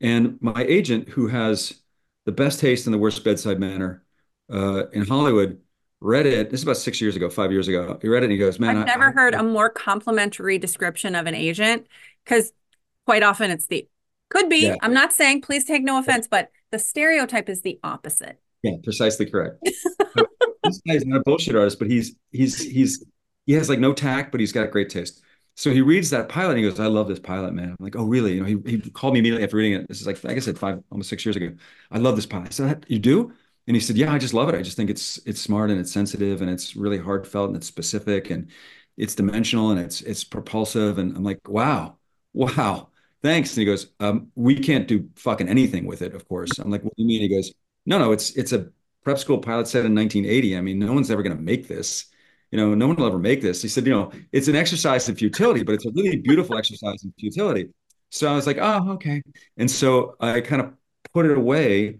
[0.00, 1.80] and my agent, who has
[2.24, 4.04] the best taste and the worst bedside manner
[4.52, 5.60] uh, in Hollywood,
[6.00, 6.50] read it.
[6.50, 7.98] This is about six years ago, five years ago.
[8.02, 10.58] He read it and he goes, "Man, I've never I, heard I, a more complimentary
[10.58, 11.86] description of an agent
[12.24, 12.52] because
[13.04, 13.88] quite often it's the
[14.28, 14.66] could be.
[14.66, 14.76] Yeah.
[14.82, 18.40] I'm not saying please take no offense, but the stereotype is the opposite.
[18.62, 19.56] Yeah, precisely correct.
[20.16, 20.26] so,
[20.64, 23.04] this guy's not a bullshit artist, but he's he's he's
[23.46, 25.22] he has like no tact, but he's got great taste.
[25.58, 27.70] So he reads that pilot and he goes, I love this pilot, man.
[27.70, 28.34] I'm like, oh, really?
[28.34, 29.88] You know, he, he called me immediately after reading it.
[29.88, 31.50] This is like, like I said, five, almost six years ago.
[31.90, 32.52] I love this pilot.
[32.52, 33.32] Said, you do?
[33.66, 34.54] And he said, yeah, I just love it.
[34.54, 37.66] I just think it's it's smart and it's sensitive and it's really heartfelt and it's
[37.66, 38.50] specific and
[38.96, 40.98] it's dimensional and it's it's propulsive.
[40.98, 41.98] And I'm like, wow,
[42.32, 42.90] wow
[43.26, 43.50] thanks.
[43.50, 46.58] And he goes, um, we can't do fucking anything with it, of course.
[46.58, 47.20] I'm like, what do you mean?
[47.20, 47.52] He goes,
[47.84, 48.68] no, no, it's it's a
[49.04, 50.56] prep school pilot set in 1980.
[50.56, 52.06] I mean, no one's ever going to make this.
[52.50, 53.60] You know, no one will ever make this.
[53.62, 57.02] He said, you know, it's an exercise in futility, but it's a really beautiful exercise
[57.04, 57.68] in futility.
[58.10, 59.22] So I was like, oh, okay.
[59.56, 60.72] And so I kind of
[61.12, 61.98] put it away.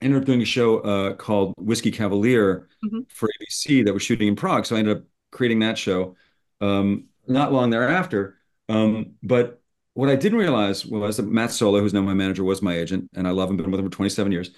[0.00, 3.00] Ended up doing a show uh, called Whiskey Cavalier mm-hmm.
[3.08, 4.66] for ABC that was shooting in Prague.
[4.66, 6.16] So I ended up creating that show
[6.60, 8.38] um, not long thereafter.
[8.68, 9.62] Um, but
[9.94, 13.10] what I didn't realize was that Matt Solo, who's now my manager, was my agent,
[13.14, 13.56] and I love him.
[13.56, 14.50] Been with him for 27 years.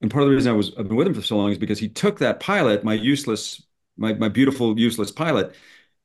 [0.00, 1.58] And part of the reason I was I've been with him for so long is
[1.58, 3.62] because he took that pilot, my useless,
[3.96, 5.54] my my beautiful useless pilot,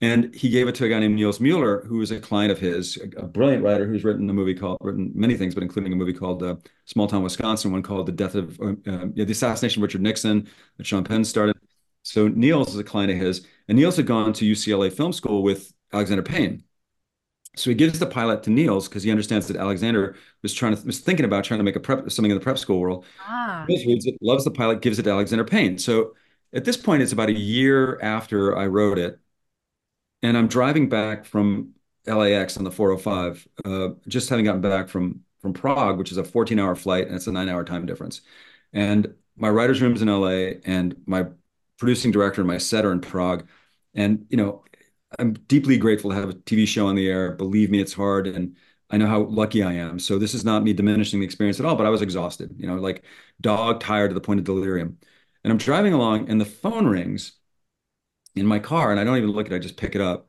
[0.03, 2.59] and he gave it to a guy named Niels Mueller, who is a client of
[2.59, 5.95] his, a, brilliant writer who's written a movie called written many things, but including a
[5.95, 9.31] movie called uh, Small Town Wisconsin, one called The Death of uh, uh, yeah, the
[9.31, 11.55] Assassination of Richard Nixon that Sean Penn started.
[12.03, 15.41] So Niels is a client of his, and Niels had gone to UCLA Film School
[15.41, 16.63] with Alexander Payne
[17.55, 20.85] so he gives the pilot to Niels because he understands that Alexander was trying to
[20.85, 23.05] was thinking about trying to make a prep something in the prep school world.
[23.27, 23.65] Ah.
[23.67, 25.77] Niels reads it, loves the pilot, gives it to Alexander Payne.
[25.77, 26.15] So
[26.53, 29.19] at this point, it's about a year after I wrote it,
[30.23, 31.73] and I'm driving back from
[32.07, 36.23] LAX on the 405, uh, just having gotten back from from Prague, which is a
[36.23, 38.21] 14 hour flight and it's a nine hour time difference.
[38.73, 41.25] And my writer's room's in LA, and my
[41.77, 43.47] producing director and my set are in Prague.
[43.93, 44.63] And you know,
[45.19, 47.33] I'm deeply grateful to have a TV show on the air.
[47.33, 48.55] Believe me, it's hard, and
[48.89, 49.99] I know how lucky I am.
[49.99, 52.67] So this is not me diminishing the experience at all, but I was exhausted, you
[52.67, 53.03] know, like
[53.41, 54.97] dog tired to the point of delirium.
[55.43, 57.33] And I'm driving along, and the phone rings
[58.36, 59.56] in my car, and I don't even look at it.
[59.56, 60.28] I just pick it up,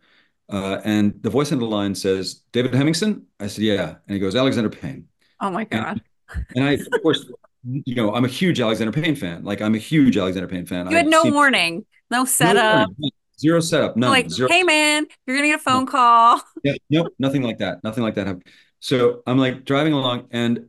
[0.48, 3.22] uh, and the voice on the line says, "David Hemingson?
[3.40, 5.08] I said, "Yeah," and he goes, "Alexander Payne."
[5.40, 6.02] Oh my god!
[6.28, 7.26] And, and I, of course,
[7.62, 9.44] you know, I'm a huge Alexander Payne fan.
[9.44, 10.88] Like I'm a huge Alexander Payne fan.
[10.90, 12.90] You had I've no seen, warning, no setup.
[12.98, 13.10] No.
[13.40, 13.96] Zero setup.
[13.96, 14.10] None.
[14.10, 14.48] Like, Zero.
[14.48, 15.90] hey man, you're gonna get a phone no.
[15.90, 16.40] call.
[16.62, 17.82] Yeah, nope, nothing like that.
[17.82, 18.46] Nothing like that happened.
[18.80, 20.68] So I'm like driving along, and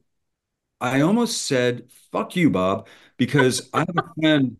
[0.82, 4.58] I almost said, "Fuck you, Bob," because I have a friend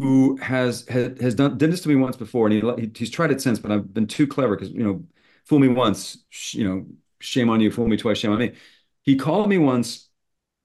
[0.00, 3.30] who has has, has done did this to me once before, and he, he's tried
[3.30, 5.04] it since, but I've been too clever because you know,
[5.44, 6.18] fool me once,
[6.50, 6.84] you know,
[7.20, 7.70] shame on you.
[7.70, 8.54] Fool me twice, shame on me.
[9.02, 10.08] He called me once,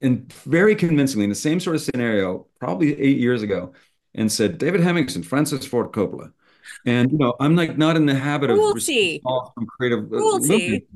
[0.00, 3.72] and very convincingly in the same sort of scenario, probably eight years ago,
[4.16, 6.32] and said, "David Hemingson, Francis Ford Coppola."
[6.84, 9.22] And you know, I'm like not in the habit cruelty.
[9.24, 10.86] of from creative uh, cruelty.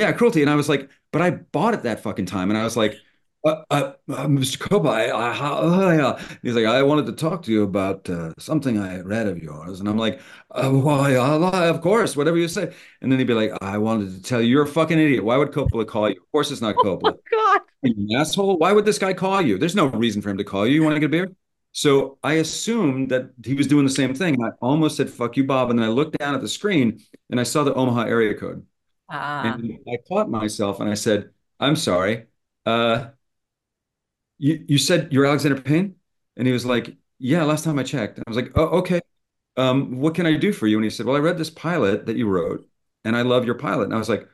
[0.00, 0.40] Yeah, cruelty.
[0.40, 2.96] And I was like, but I bought it that fucking time, and I was like,
[3.44, 4.58] uh, uh, uh Mr.
[4.58, 8.78] Koba, I, I, I, he's like, I wanted to talk to you about uh, something
[8.78, 11.16] I read of yours, and I'm like, uh, why?
[11.16, 12.72] of course, whatever you say.
[13.00, 15.24] And then he'd be like, I wanted to tell you, you're a fucking idiot.
[15.24, 16.16] Why would Coppola call you?
[16.16, 17.14] Of course, it's not Coppola.
[17.14, 18.58] Oh God, you asshole.
[18.58, 19.58] Why would this guy call you?
[19.58, 20.74] There's no reason for him to call you.
[20.74, 21.32] You want to get a beer?
[21.72, 24.42] So I assumed that he was doing the same thing.
[24.44, 25.70] I almost said, fuck you, Bob.
[25.70, 28.66] And then I looked down at the screen and I saw the Omaha area code.
[29.08, 29.54] Ah.
[29.54, 32.26] And I caught myself and I said, I'm sorry.
[34.38, 35.96] You, you said you're Alexander Payne?
[36.36, 38.18] And he was like, yeah, last time I checked.
[38.18, 39.00] And I was like, oh, okay.
[39.56, 40.76] Um, what can I do for you?
[40.78, 42.66] And he said, well, I read this pilot that you wrote
[43.04, 43.84] and I love your pilot.
[43.84, 44.26] And I was like,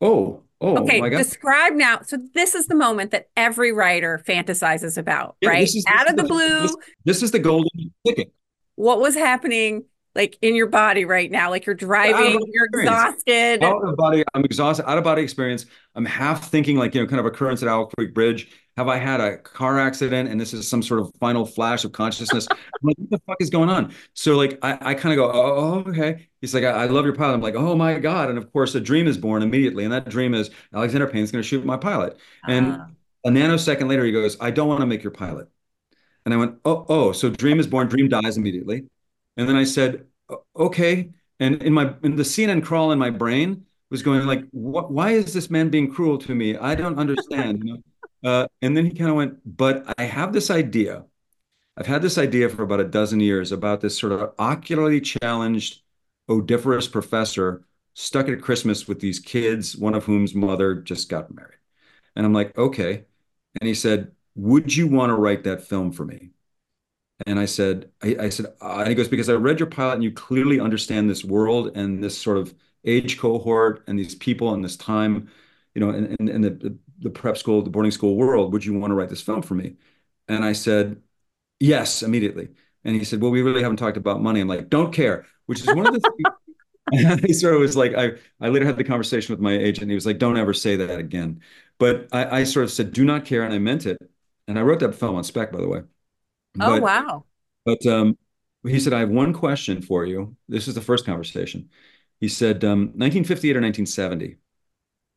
[0.00, 1.18] oh, oh okay, my God.
[1.18, 2.00] describe now.
[2.02, 5.62] So this is the moment that every writer fantasizes about, Yeah, right?
[5.64, 8.32] is- Out of the is- blue, this- This is the golden ticket.
[8.76, 11.50] what was happening like in your body right now?
[11.50, 13.62] Like you're driving, you're exhausted.
[13.62, 15.66] Out of body, I'm exhausted, out of body experience.
[15.94, 18.50] I'm half thinking like, you know, kind of occurrence at Owl Creek Bridge.
[18.76, 21.92] Have I had a car accident and this is some sort of final flash of
[21.92, 22.46] consciousness?
[22.50, 23.92] I'm like, what the fuck is going on?
[24.14, 26.28] So like I, I kind of go, oh, okay.
[26.40, 27.34] He's like, I, I love your pilot.
[27.34, 28.30] I'm like, oh my God.
[28.30, 29.84] And of course a dream is born immediately.
[29.84, 32.16] And that dream is Alexander Payne's going to shoot my pilot.
[32.48, 32.86] And Ah.
[33.26, 35.48] a nanosecond later, he goes, I don't want to make your pilot.
[36.24, 38.84] And I went, oh, oh, so dream is born, dream dies immediately.
[39.36, 40.06] And then I said,
[40.56, 41.10] okay.
[41.38, 45.10] And in my in the CNN crawl in my brain was going like, what, why
[45.12, 46.56] is this man being cruel to me?
[46.56, 47.62] I don't understand.
[47.64, 47.82] You know?
[48.22, 51.04] Uh, and then he kind of went, but I have this idea.
[51.76, 55.82] I've had this idea for about a dozen years about this sort of ocularly challenged,
[56.28, 57.64] odiferous professor
[57.94, 61.58] stuck at Christmas with these kids, one of whom's mother just got married.
[62.16, 63.04] And I'm like, okay.
[63.60, 66.30] And he said, would you want to write that film for me?
[67.26, 69.94] And I said, I, I said, uh, and he goes, because I read your pilot
[69.94, 72.54] and you clearly understand this world and this sort of
[72.84, 75.28] age cohort and these people and this time,
[75.74, 78.52] you know, and, and, and the, the prep school, the boarding school world.
[78.52, 79.76] Would you want to write this film for me?
[80.28, 81.02] And I said,
[81.60, 82.48] yes, immediately.
[82.84, 84.40] And he said, well, we really haven't talked about money.
[84.40, 86.00] I'm like, don't care, which is one of the
[86.92, 87.20] things.
[87.26, 89.90] he sort of was like, I, I later had the conversation with my agent.
[89.90, 91.40] He was like, don't ever say that again.
[91.78, 93.42] But I, I sort of said, do not care.
[93.44, 93.98] And I meant it.
[94.48, 95.82] And I wrote that film on spec, by the way.
[96.58, 97.24] Oh But- wow.
[97.64, 98.18] but um,
[98.64, 100.36] he said, I have one question for you.
[100.48, 101.70] This is the first conversation.
[102.20, 104.36] He said, um, 1958 or 1970?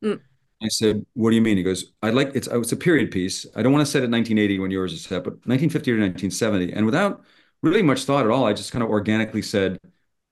[0.02, 0.20] Mm.
[0.62, 1.56] I said, what do you mean?
[1.56, 3.44] He goes, I'd like, it's, it's a period piece.
[3.54, 6.72] I don't want to set it 1980 when yours is set, but 1950 or 1970.
[6.72, 7.24] And without
[7.62, 9.78] really much thought at all, I just kind of organically said,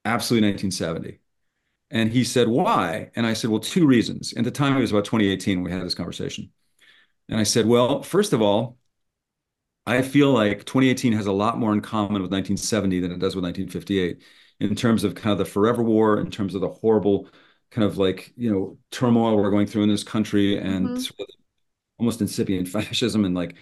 [0.05, 1.21] absolutely 1970.
[1.91, 3.11] And he said, why?
[3.17, 4.33] And I said, well, two reasons.
[4.33, 6.51] And at the time, it was about 2018 when we had this conversation.
[7.29, 8.79] And I said, well, first of all,
[9.87, 13.35] I feel like 2018 has a lot more in common with 1970 than it does
[13.35, 14.23] with 1958
[14.61, 17.29] in terms of kind of the forever war, in terms of the horrible
[17.71, 20.99] kind of like, you know, turmoil we're going through in this country and Mhm.
[20.99, 21.27] sort of
[21.99, 23.57] almost incipient fascism and like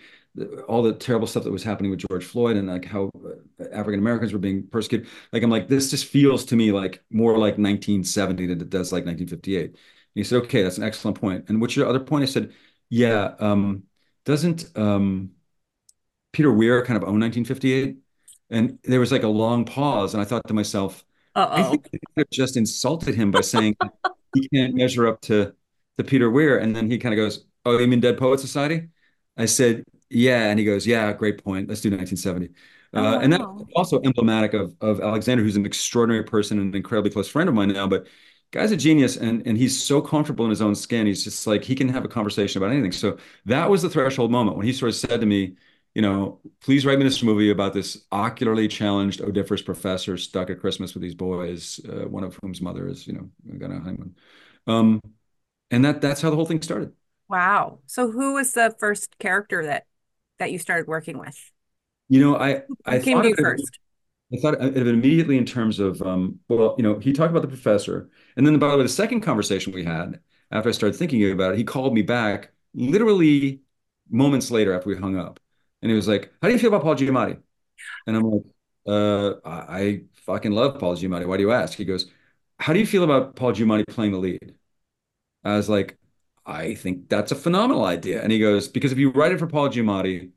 [0.68, 3.10] all the terrible stuff that was happening with George Floyd and like how
[3.60, 5.08] uh, African Americans were being persecuted.
[5.32, 8.92] Like, I'm like, this just feels to me like more like 1970 than it does
[8.92, 9.64] like 1958.
[9.70, 9.76] And
[10.14, 11.48] he said, okay, that's an excellent point.
[11.48, 12.22] And what's your other point?
[12.22, 12.52] I said,
[12.90, 13.84] yeah, um,
[14.24, 15.32] doesn't, um,
[16.32, 17.98] Peter Weir kind of owned 1958?
[18.50, 21.04] And there was like a long pause, and I thought to myself,
[21.54, 21.70] I Uh-oh.
[21.70, 21.88] think
[22.18, 23.76] I just insulted him by saying
[24.34, 25.54] he can't measure up to
[25.96, 26.58] the Peter Weir.
[26.58, 28.88] And then he kind of goes, Oh, you mean Dead Poet Society?
[29.36, 30.48] I said, Yeah.
[30.50, 31.68] And he goes, Yeah, great point.
[31.68, 32.50] Let's do 1970.
[32.94, 33.44] Uh, Oh, and that's
[33.76, 37.54] also emblematic of of Alexander, who's an extraordinary person and an incredibly close friend of
[37.54, 37.86] mine now.
[37.86, 38.06] But
[38.52, 41.06] guy's a genius, and and he's so comfortable in his own skin.
[41.06, 42.92] He's just like he can have a conversation about anything.
[42.92, 45.56] So that was the threshold moment when he sort of said to me,
[45.94, 50.60] you know, please write me this movie about this ocularly challenged odiferous professor stuck at
[50.60, 54.16] Christmas with these boys, uh, one of whom's mother is, you know, got a honeymoon.
[54.66, 55.00] Um,
[55.70, 56.92] and that that's how the whole thing started.
[57.28, 57.80] Wow.
[57.86, 59.86] So who was the first character that
[60.38, 61.52] that you started working with?
[62.08, 63.78] You know, I I Who came thought to you first?
[64.32, 67.42] I thought of it immediately in terms of, um, well, you know, he talked about
[67.42, 70.20] the professor, and then by the way, the second conversation we had
[70.52, 73.62] after I started thinking about it, he called me back literally
[74.08, 75.40] moments later after we hung up,
[75.82, 77.40] and he was like, "How do you feel about Paul Giamatti?"
[78.06, 78.42] And I'm like,
[78.88, 81.26] uh, I, I fucking love Paul Giamatti.
[81.26, 81.76] Why do you ask?
[81.78, 82.10] He goes,
[82.58, 84.56] How do you feel about Paul Giamatti playing the lead?
[85.44, 85.98] I was like,
[86.46, 88.22] I think that's a phenomenal idea.
[88.22, 90.32] And he goes, Because if you write it for Paul Giamatti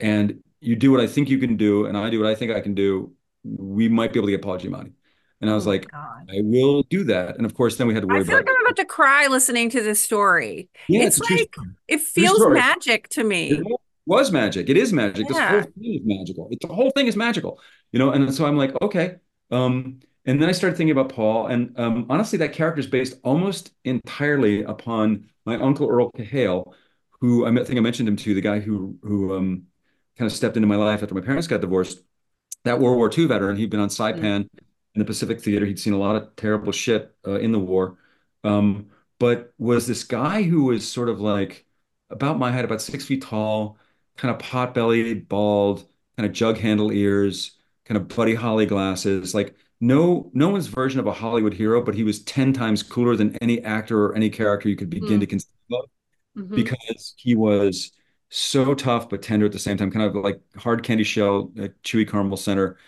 [0.00, 2.52] and you do what I think you can do, and I do what I think
[2.52, 4.92] I can do, we might be able to get Paul Giamatti.
[5.40, 6.28] And I was Oh like, God.
[6.30, 7.36] I will do that.
[7.36, 8.84] And of course, then we had to worry I feel like about I'm about to
[8.84, 10.68] cry listening to this story.
[10.88, 11.56] Yeah, it's it's like
[11.88, 13.68] it feels magic to me.
[14.10, 14.68] Was magic.
[14.68, 15.28] It is magic.
[15.28, 16.48] This whole thing is magical.
[16.50, 17.60] It, the whole thing is magical,
[17.92, 18.10] you know.
[18.10, 19.18] And so I'm like, okay.
[19.52, 23.20] Um, and then I started thinking about Paul, and um, honestly, that character is based
[23.22, 26.72] almost entirely upon my uncle Earl Cahale,
[27.20, 29.66] who I think I mentioned him to, the guy who who um,
[30.18, 32.02] kind of stepped into my life after my parents got divorced.
[32.64, 33.56] That World War II veteran.
[33.56, 34.48] He'd been on Saipan
[34.94, 35.66] in the Pacific Theater.
[35.66, 37.96] He'd seen a lot of terrible shit uh, in the war,
[38.42, 38.88] um,
[39.20, 41.64] but was this guy who was sort of like
[42.10, 43.78] about my height, about six feet tall,
[44.16, 47.52] kind of pot-bellied, bald, kind of jug handle ears,
[47.84, 51.94] kind of Buddy Holly glasses, like no no one's version of a Hollywood hero, but
[51.94, 55.20] he was 10 times cooler than any actor or any character you could begin mm.
[55.20, 55.84] to conceive of
[56.36, 56.54] mm-hmm.
[56.54, 57.92] because he was
[58.28, 61.50] so tough but tender at the same time, kind of like hard candy shell,
[61.82, 62.78] chewy caramel center.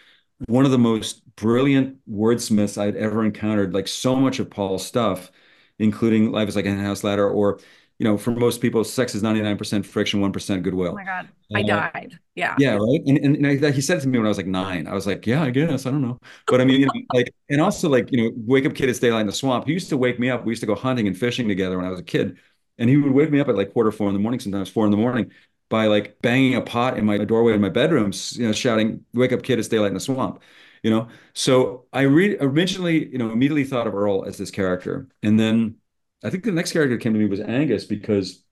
[0.47, 5.31] One of the most brilliant wordsmiths I'd ever encountered, like so much of Paul's stuff,
[5.79, 7.61] including Life is Like a House Ladder or
[8.03, 10.91] you know, for most people, sex is 99% friction, 1% goodwill.
[10.91, 11.29] Oh my God.
[11.55, 12.19] I uh, died.
[12.35, 12.57] Yeah.
[12.59, 12.75] Yeah.
[12.75, 13.01] Right.
[13.07, 14.89] And, and, and I, he said it to me when I was like nine.
[14.89, 15.87] I was like, yeah, I guess.
[15.87, 16.19] I don't know.
[16.49, 18.99] But I mean, you know, like, and also like, you know, wake up kid, it's
[18.99, 19.69] daylight in the swamp.
[19.69, 20.45] He used to wake me up.
[20.45, 22.39] We used to go hunting and fishing together when I was a kid.
[22.77, 24.85] And he would wake me up at like quarter four in the morning, sometimes four
[24.85, 25.31] in the morning
[25.71, 29.31] by like banging a pot in my doorway in my bedroom, you know, shouting, wake
[29.31, 30.43] up kid, it's daylight in the swamp
[30.83, 35.07] you know so i re- originally you know immediately thought of earl as this character
[35.23, 35.77] and then
[36.25, 38.45] i think the next character that came to me was angus because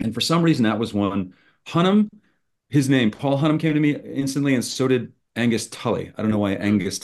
[0.00, 1.34] and for some reason, that was one.
[1.68, 2.08] Hunham,
[2.68, 6.12] his name, Paul Hunham came to me instantly, and so did Angus Tully.
[6.16, 6.52] I don't know why.
[6.52, 7.00] Angus.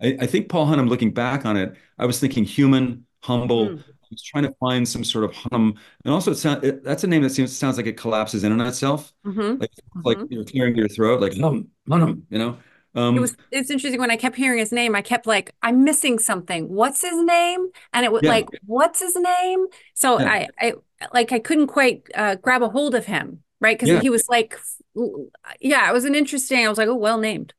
[0.00, 3.68] I, I, think Paul Hunham, looking back on it, I was thinking human, humble.
[3.68, 3.78] Mm.
[3.78, 7.04] I was trying to find some sort of Hunham, and also it sound, it, that's
[7.04, 9.60] a name that seems sounds like it collapses in on itself, mm-hmm.
[9.60, 10.00] like mm-hmm.
[10.04, 12.58] like you're clearing your throat, like Hunham, Hunham, you know.
[12.96, 15.84] Um, it was it's interesting when I kept hearing his name, I kept like, I'm
[15.84, 16.68] missing something.
[16.68, 17.68] What's his name?
[17.92, 18.30] And it was yeah.
[18.30, 19.66] like, what's his name?
[19.94, 20.30] So yeah.
[20.32, 20.72] I, I
[21.12, 23.78] like I couldn't quite uh, grab a hold of him, right?
[23.78, 24.00] Because yeah.
[24.00, 24.58] he was like,
[25.60, 26.64] yeah, it was an interesting.
[26.64, 27.52] I was like, oh, well named.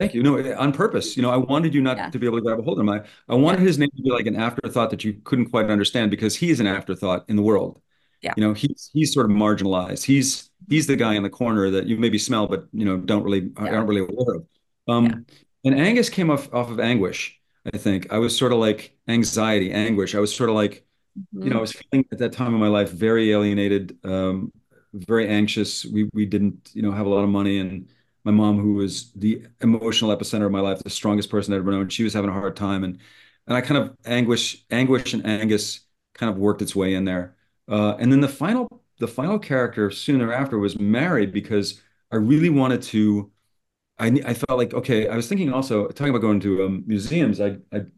[0.00, 0.22] Thank you.
[0.22, 1.16] No, on purpose.
[1.16, 2.88] You know, I wanted you not to be able to grab a hold of him.
[2.90, 6.10] I, I wanted his name to be like an afterthought that you couldn't quite understand
[6.10, 7.80] because he is an afterthought in the world.
[8.20, 8.34] Yeah.
[8.36, 10.04] You know, he's he's sort of marginalized.
[10.04, 13.22] He's he's the guy in the corner that you maybe smell, but you know, don't
[13.22, 14.46] really aren't really aware of.
[14.88, 15.70] Um, yeah.
[15.72, 17.40] And Angus came off off of anguish.
[17.72, 20.14] I think I was sort of like anxiety, anguish.
[20.14, 20.84] I was sort of like,
[21.18, 21.44] mm-hmm.
[21.44, 24.52] you know, I was feeling at that time in my life very alienated, um,
[24.92, 25.84] very anxious.
[25.84, 27.88] We we didn't, you know, have a lot of money, and
[28.24, 31.70] my mom, who was the emotional epicenter of my life, the strongest person I'd ever
[31.70, 32.98] known, she was having a hard time, and
[33.46, 35.80] and I kind of anguish, anguish, and Angus
[36.14, 37.36] kind of worked its way in there.
[37.68, 41.80] Uh, and then the final the final character soon thereafter was married because
[42.12, 43.31] I really wanted to
[43.98, 45.08] I I felt like okay.
[45.08, 47.40] I was thinking also talking about going to um, museums.
[47.40, 47.90] I I'd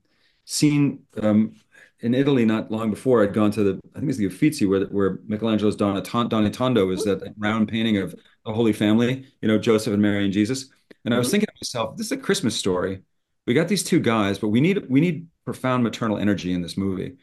[0.44, 1.54] seen um,
[2.00, 3.22] in Italy not long before.
[3.22, 7.35] I'd gone to the I think it's the Uffizi where where Michelangelo's Tondo is that
[7.38, 9.26] round painting of the Holy Family.
[9.40, 10.70] You know Joseph and Mary and Jesus.
[11.04, 11.33] And I was mm-hmm.
[11.33, 13.02] thinking to myself, this is a Christmas story.
[13.46, 16.76] We got these two guys, but we need we need profound maternal energy in this
[16.76, 17.16] movie.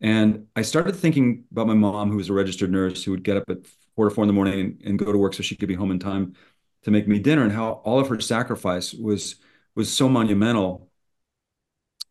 [0.00, 3.36] And I started thinking about my mom, who was a registered nurse, who would get
[3.36, 3.58] up at
[3.96, 5.74] four to four in the morning and, and go to work so she could be
[5.74, 6.34] home in time
[6.82, 9.36] to make me dinner and how all of her sacrifice was
[9.74, 10.90] was so monumental.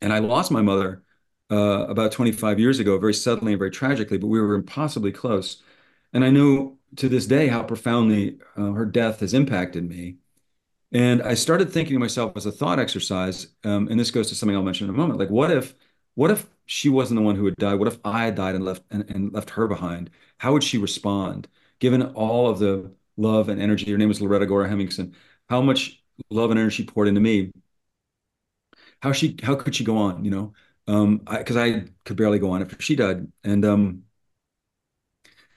[0.02, 1.04] And I lost my mother
[1.52, 5.62] uh, about 25 years ago, very suddenly and very tragically, but we were impossibly close.
[6.14, 10.18] And I know to this day how profoundly uh, her death has impacted me.
[10.92, 14.36] And I started thinking to myself as a thought exercise, um, and this goes to
[14.36, 15.20] something I'll mention in a moment.
[15.20, 15.76] Like, what if,
[16.16, 17.76] what if she wasn't the one who had died?
[17.76, 20.10] What if I had died and left and, and left her behind?
[20.38, 21.50] How would she respond,
[21.80, 23.92] given all of the love and energy.
[23.92, 25.14] Her name was Loretta Gora Hemingson.
[25.50, 27.52] How much love and energy poured into me.
[29.02, 30.26] How she how could she go on?
[30.26, 30.54] You know,
[30.88, 34.04] um, because I, I, could barely go on after she died, and um,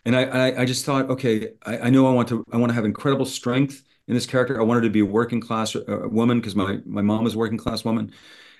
[0.04, 2.70] and I, I I, just thought, okay, I, I know I want to I want
[2.70, 4.60] to have incredible strength in this character.
[4.60, 7.38] I wanted to be a working class uh, woman because my my mom was a
[7.38, 8.12] working class woman,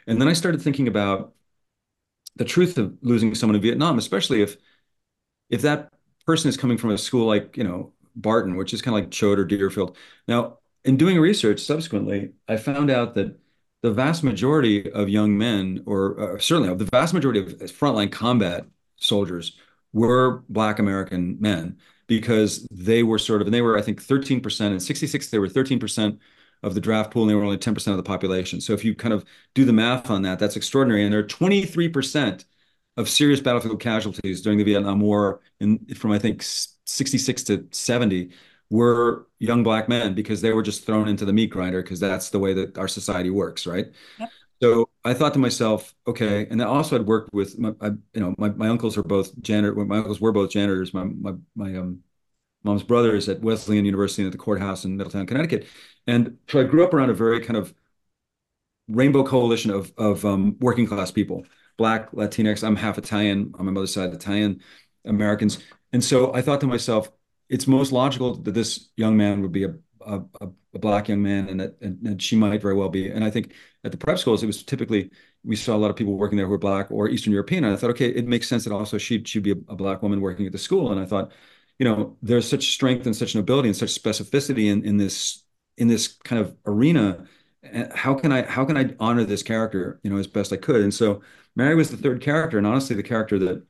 [0.07, 1.35] and then I started thinking about
[2.37, 4.57] the truth of losing someone in Vietnam, especially if
[5.51, 5.93] if that
[6.27, 9.11] person is coming from a school like you know Barton, which is kind of like
[9.11, 9.97] Choate or Deerfield.
[10.29, 13.39] Now, in doing research subsequently, I found out that
[13.83, 18.65] the vast majority of young men, or uh, certainly the vast majority of frontline combat
[18.97, 19.57] soldiers,
[19.93, 24.73] were Black American men because they were sort of, and they were, I think, 13%.
[24.73, 26.19] In 66, they were 13%
[26.63, 28.61] of the draft pool, and they were only 10% of the population.
[28.61, 31.05] So if you kind of do the math on that, that's extraordinary.
[31.05, 32.45] And there are 23%
[32.97, 36.43] of serious battlefield casualties during the Vietnam War, in, from I think
[36.91, 38.31] 66 to 70
[38.71, 42.31] were young black men because they were just thrown into the meat grinder because that's
[42.31, 43.87] the way that our society works, right?
[44.19, 44.31] Yep.
[44.63, 48.21] So I thought to myself, okay, and I also had worked with my, I, you
[48.21, 49.75] know, my, my uncles are both janitor.
[49.75, 50.93] My uncles were both janitors.
[50.93, 52.01] My my my um
[52.63, 55.67] mom's brothers at Wesleyan University and at the courthouse in Middletown, Connecticut,
[56.07, 57.75] and so I grew up around a very kind of
[58.89, 61.47] rainbow coalition of of um, working class people,
[61.79, 62.63] Black, Latinx.
[62.63, 64.61] I'm half Italian on my mother's side, Italian
[65.05, 65.59] Americans,
[65.93, 67.11] and so I thought to myself,
[67.49, 69.75] it's most logical that this young man would be a
[70.07, 70.23] a,
[70.75, 73.11] a black young man, and that and, and, she might very well be.
[73.11, 73.53] And I think
[73.85, 75.11] at the prep schools, it was typically
[75.45, 77.65] we saw a lot of people working there who were black or Eastern European.
[77.65, 80.03] And I thought, okay, it makes sense that also she she'd be a, a black
[80.03, 80.93] woman working at the school.
[80.93, 81.33] And I thought,
[81.79, 85.45] you know, there's such strength and such nobility and such specificity in in this
[85.77, 87.27] in this kind of arena,
[87.95, 90.83] how can I how can I honor this character, you know, as best I could?
[90.83, 91.23] And so
[91.57, 93.65] Mary was the third character, and honestly, the character that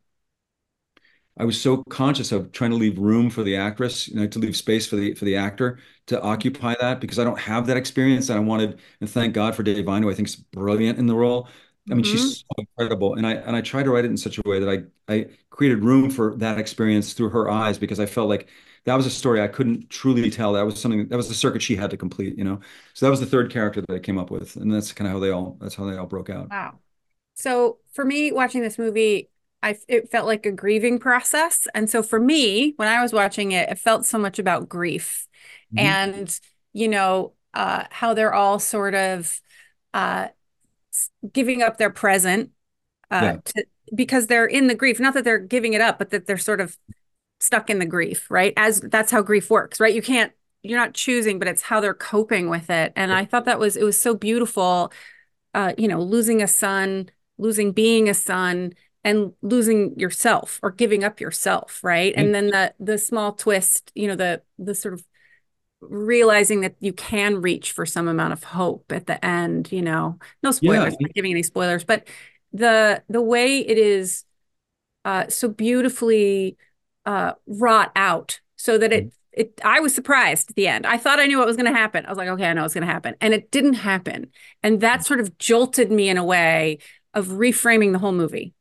[1.39, 4.39] I was so conscious of trying to leave room for the actress, you know, to
[4.39, 7.76] leave space for the for the actor to occupy that because I don't have that
[7.76, 8.28] experience.
[8.28, 11.14] And I wanted, and thank God for Da'Vine, who I think is brilliant in the
[11.14, 11.49] role.
[11.91, 12.12] I mean, mm-hmm.
[12.12, 14.61] she's so incredible, and I and I tried to write it in such a way
[14.61, 18.49] that I I created room for that experience through her eyes because I felt like
[18.85, 20.53] that was a story I couldn't truly tell.
[20.53, 22.61] That was something that was the circuit she had to complete, you know.
[22.95, 25.12] So that was the third character that I came up with, and that's kind of
[25.12, 26.51] how they all that's how they all broke out.
[26.51, 26.78] Wow.
[27.35, 29.31] So for me, watching this movie,
[29.63, 31.69] I it felt like a grieving process.
[31.75, 35.27] And so for me, when I was watching it, it felt so much about grief
[35.75, 35.79] mm-hmm.
[35.87, 36.41] and
[36.73, 39.41] you know uh, how they're all sort of
[39.93, 40.29] uh,
[41.33, 42.51] giving up their present
[43.11, 43.37] uh, yeah.
[43.45, 45.01] to, because they're in the grief.
[45.01, 46.77] Not that they're giving it up, but that they're sort of
[47.41, 48.53] stuck in the grief, right?
[48.57, 49.95] As that's how grief works, right?
[49.95, 50.33] You can't
[50.63, 52.93] you're not choosing, but it's how they're coping with it.
[52.95, 54.93] And I thought that was it was so beautiful.
[55.55, 61.05] Uh, you know, losing a son, losing being a son, and losing yourself or giving
[61.05, 62.20] up yourself right mm-hmm.
[62.20, 65.05] and then the the small twist you know the the sort of
[65.80, 70.18] realizing that you can reach for some amount of hope at the end you know
[70.42, 71.07] no spoilers yeah.
[71.07, 72.07] not giving any spoilers but
[72.53, 74.24] the the way it is
[75.05, 76.57] uh so beautifully
[77.07, 80.84] uh wrought out so that it it I was surprised at the end.
[80.84, 82.05] I thought I knew what was going to happen.
[82.05, 83.14] I was like, okay, I know what's going to happen.
[83.20, 84.26] And it didn't happen.
[84.64, 86.78] And that sort of jolted me in a way
[87.14, 88.55] of reframing the whole movie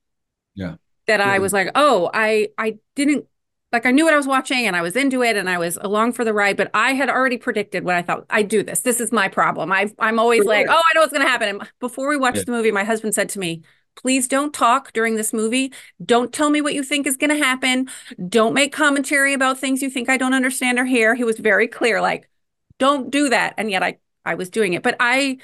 [0.55, 0.75] yeah.
[1.07, 3.25] That I was like, oh, I I didn't
[3.71, 5.77] like I knew what I was watching and I was into it and I was
[5.81, 8.81] along for the ride, but I had already predicted what I thought I do this.
[8.81, 9.71] This is my problem.
[9.71, 11.49] I I'm always like, oh, I know what's gonna happen.
[11.49, 12.43] And before we watched yeah.
[12.43, 13.63] the movie, my husband said to me,
[13.95, 15.73] please don't talk during this movie.
[16.03, 17.89] Don't tell me what you think is going to happen.
[18.27, 21.15] Don't make commentary about things you think I don't understand or hear.
[21.15, 22.29] He was very clear, like,
[22.77, 23.55] don't do that.
[23.57, 24.83] And yet I I was doing it.
[24.83, 25.39] But I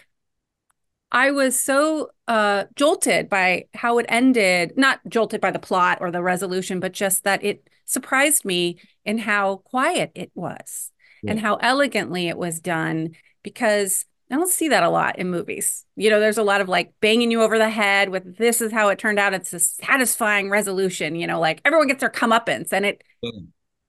[1.16, 6.12] I was so uh, jolted by how it ended, not jolted by the plot or
[6.12, 10.92] the resolution, but just that it surprised me in how quiet it was
[11.24, 11.32] yeah.
[11.32, 13.12] and how elegantly it was done
[13.44, 15.86] because I don't see that a lot in movies.
[15.96, 18.74] You know, there's a lot of like banging you over the head with this is
[18.74, 19.34] how it turned out.
[19.34, 23.04] It's a satisfying resolution, you know, like everyone gets their comeuppance and it,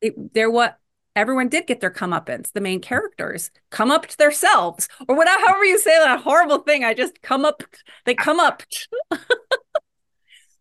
[0.01, 0.79] it there what
[1.17, 2.53] everyone did get their comeuppance.
[2.53, 6.85] The main characters come up to themselves, or whatever, however you say that horrible thing.
[6.85, 7.62] I just come up.
[8.05, 8.62] They come up.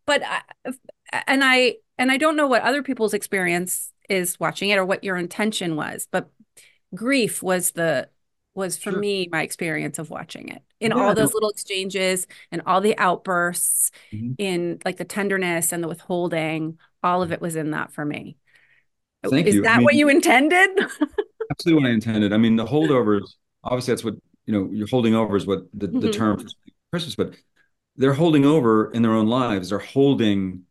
[0.07, 0.41] but I,
[1.27, 5.03] and I and I don't know what other people's experience is watching it or what
[5.03, 6.29] your intention was, but
[6.93, 8.09] grief was the
[8.53, 8.99] was for sure.
[8.99, 12.97] me my experience of watching it in yeah, all those little exchanges and all the
[12.97, 14.31] outbursts mm-hmm.
[14.37, 18.37] in like the tenderness and the withholding all of it was in that for me
[19.29, 19.61] Thank Is you.
[19.63, 20.69] that I mean, what you intended?
[21.51, 22.33] absolutely what I intended.
[22.33, 24.15] I mean, the holdovers, obviously that's what,
[24.45, 25.99] you know, you're holding over is what the, mm-hmm.
[25.99, 26.47] the term for
[26.91, 27.33] Christmas, but
[27.95, 29.69] they're holding over in their own lives.
[29.69, 30.63] They're holding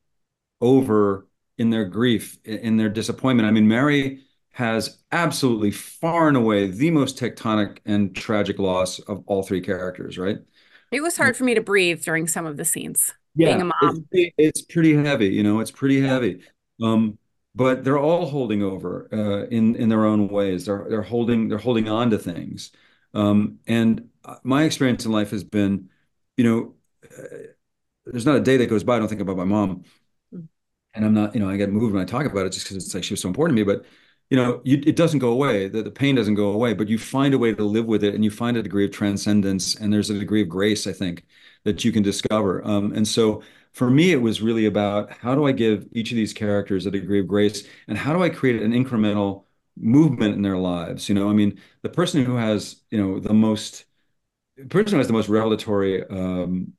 [0.60, 1.26] over
[1.58, 3.48] in their grief, in their disappointment.
[3.48, 4.20] I mean, Mary
[4.52, 10.16] has absolutely far and away the most tectonic and tragic loss of all three characters,
[10.16, 10.38] right?
[10.92, 13.12] It was hard for me to breathe during some of the scenes.
[13.34, 14.06] Yeah, being a mom.
[14.12, 16.42] It's, it's pretty heavy, you know, it's pretty heavy.
[16.80, 17.18] Um,
[17.54, 20.66] but they're all holding over uh, in in their own ways.
[20.66, 22.72] They're they're holding they're holding on to things.
[23.14, 24.08] Um, and
[24.42, 25.88] my experience in life has been,
[26.36, 26.74] you know,
[27.04, 27.38] uh,
[28.06, 29.84] there's not a day that goes by I don't think about my mom.
[30.32, 30.40] Hmm.
[30.94, 32.84] And I'm not, you know, I get moved when I talk about it just because
[32.84, 33.72] it's like she was so important to me.
[33.72, 33.86] But
[34.30, 35.68] you know, you, it doesn't go away.
[35.68, 38.14] The, the pain doesn't go away, but you find a way to live with it,
[38.14, 41.24] and you find a degree of transcendence, and there's a degree of grace, I think,
[41.64, 42.66] that you can discover.
[42.66, 43.42] Um, and so
[43.74, 46.90] for me, it was really about how do I give each of these characters a
[46.90, 49.44] degree of grace and how do I create an incremental
[49.76, 51.08] movement in their lives?
[51.08, 53.84] You know, I mean, the person who has, you know, the most,
[54.56, 56.72] the person who has the most revelatory um,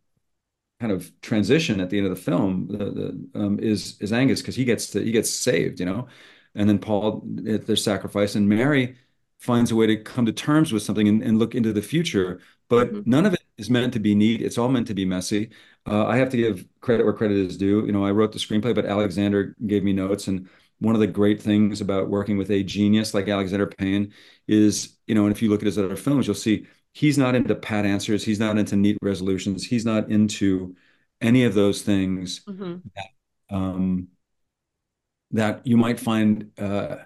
[0.80, 4.42] kind of transition at the end of the film the, the, um, is is Angus
[4.42, 6.08] because he gets to, he gets saved, you know,
[6.56, 8.98] and then Paul at their sacrifice and Mary
[9.40, 12.40] finds a way to come to terms with something and, and look into the future.
[12.70, 13.10] But mm-hmm.
[13.10, 14.42] none of it is meant to be neat.
[14.42, 15.50] It's all meant to be messy.
[15.88, 17.86] Uh, I have to give credit where credit is due.
[17.86, 20.28] You know, I wrote the screenplay, but Alexander gave me notes.
[20.28, 20.50] And
[20.80, 24.12] one of the great things about working with a genius like Alexander Payne
[24.48, 27.36] is, you know, and if you look at his other films, you'll see he's not
[27.36, 28.24] into pat answers.
[28.26, 29.66] He's not into neat resolutions.
[29.66, 30.76] He's not into
[31.22, 32.78] any of those things mm-hmm.
[32.96, 34.08] that, um,
[35.32, 36.98] that you might find uh,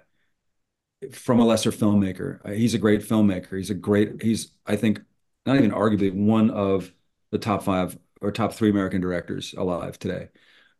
[1.12, 2.40] from a lesser filmmaker.
[2.44, 3.58] Uh, he's a great filmmaker.
[3.58, 5.02] He's a great, he's, I think,
[5.50, 6.92] not even arguably one of
[7.32, 10.30] the top five or top three American directors alive today.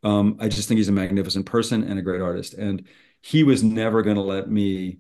[0.04, 2.54] Um, I just think he's a magnificent person and a great artist.
[2.54, 2.88] And
[3.22, 5.00] he was never going to let me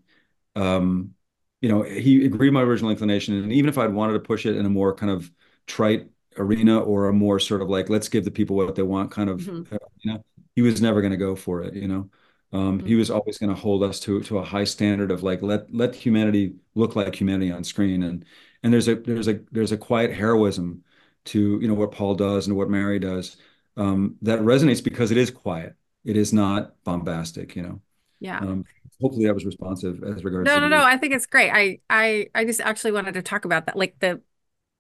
[0.55, 1.13] um,
[1.61, 3.35] you know, he agreed with my original inclination.
[3.43, 5.29] And even if I'd wanted to push it in a more kind of
[5.67, 9.11] trite arena or a more sort of like, let's give the people what they want
[9.11, 9.65] kind of, Mhm.
[9.71, 10.23] uh, you know,
[10.55, 12.09] he was never going to go for it, you know.
[12.51, 12.95] Um, he Mhm.
[12.95, 15.93] was always going to hold us to to a high standard of like let let
[15.93, 18.25] humanity look like humanity on screen and
[18.63, 20.83] and there's a there's a there's a quiet heroism
[21.25, 23.37] to you know what Paul does and what Mary does
[23.77, 25.75] um, that resonates because it is quiet.
[26.05, 27.81] It is not bombastic, you know.
[28.19, 28.39] Yeah.
[28.39, 28.65] Um,
[29.01, 30.83] hopefully that was responsive as regards No, no, no.
[30.83, 31.51] I think it's great.
[31.51, 33.75] I, I, I just actually wanted to talk about that.
[33.75, 34.21] Like the,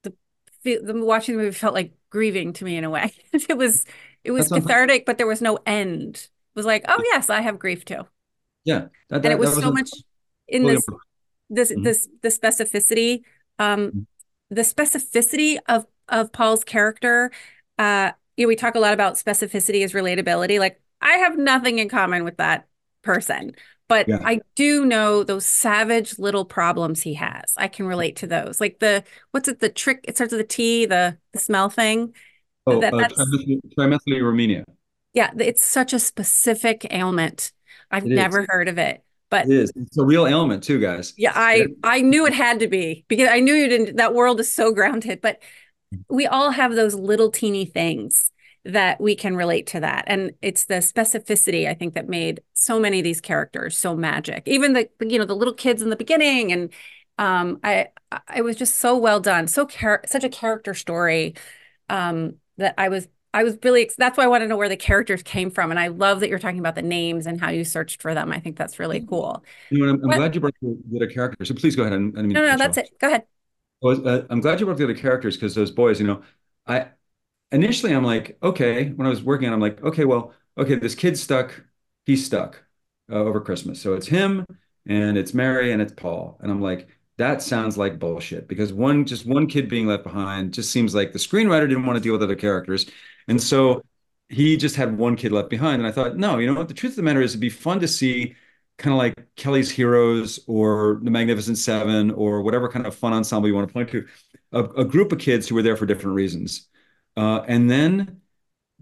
[0.03, 0.13] the,
[0.63, 3.13] the watching the movie felt like grieving to me in a way.
[3.33, 3.85] It was,
[4.23, 6.15] it was That's cathartic, but there was no end.
[6.15, 8.05] It was like, oh yes, I have grief too.
[8.63, 9.89] yeah that, And it was that so much
[10.47, 10.89] in really this,
[11.49, 11.83] this, Mhm.
[11.83, 13.23] this, the specificity,
[13.59, 14.05] um, Mhm.
[14.49, 17.31] the specificity of of Paul's character.
[17.77, 20.59] Uh, you know, we talk a lot about specificity as relatability.
[20.59, 22.67] Like I have nothing in common with that
[23.03, 23.55] person,
[23.87, 24.19] but Yeah.
[24.23, 27.53] I do know those savage little problems he has.
[27.57, 28.59] I can relate to those.
[28.59, 29.59] Like the what's it?
[29.59, 30.01] The trick.
[30.07, 30.85] It starts with a T.
[30.87, 32.15] The the smell thing.
[32.67, 33.07] oh that- uh,
[33.77, 34.63] trimethylamine
[35.13, 37.51] Yeah, it's such a specific ailment.
[37.91, 38.15] I've It is.
[38.15, 41.67] never heard of it, but it is it's a real ailment too guys Yeah, I
[41.83, 44.71] I knew it had to be because I knew you didn't that world is so
[44.73, 45.41] grounded, but
[46.09, 48.31] we all have those little teeny things
[48.65, 50.05] that we can relate to that.
[50.07, 54.43] And it's the specificity I think that made so many of these characters so magic.
[54.47, 56.73] Even the you know the little kids in the beginning and
[57.17, 57.89] um I
[58.27, 59.47] I was just so well done.
[59.47, 61.35] So char- such a character story
[61.89, 64.77] um that I was I was really that's why I want to know where the
[64.77, 67.63] characters came from and I love that you're talking about the names and how you
[67.63, 68.31] searched for them.
[68.31, 69.43] I think that's really cool.
[69.69, 71.93] you know I'm, I'm glad you brought the, the other characters so please go ahead
[71.93, 72.77] And, I No, no, that's off.
[72.77, 72.97] it.
[72.99, 73.25] Go ahead.
[73.81, 76.21] was uh, I'm glad you brought the other characters because those boys, you know,
[76.67, 76.87] I
[77.51, 80.75] initially I'm like, okay, when I was working on, it, I'm like, okay, well, okay,
[80.75, 81.63] this kid's stuck,
[82.05, 82.63] he's stuck
[83.11, 84.45] uh, over Christmas, so it's him
[84.87, 86.89] and it's Mary and it's Paul, and I'm like,
[87.19, 91.11] that sounds like bullshit because one just one kid being left behind just seems like
[91.11, 92.89] the screenwriter didn't want to deal with other characters,
[93.27, 93.83] and so
[94.29, 96.73] he just had one kid left behind, and I thought, no, you know what, the
[96.73, 98.35] truth of the matter is, it'd be fun to see
[98.77, 103.49] kind of like Kelly's Heroes or The Magnificent Seven or whatever kind of fun ensemble
[103.49, 104.07] you want to point to,
[104.53, 106.67] a, a group of kids who were there for different reasons.
[107.17, 108.21] Uh, and then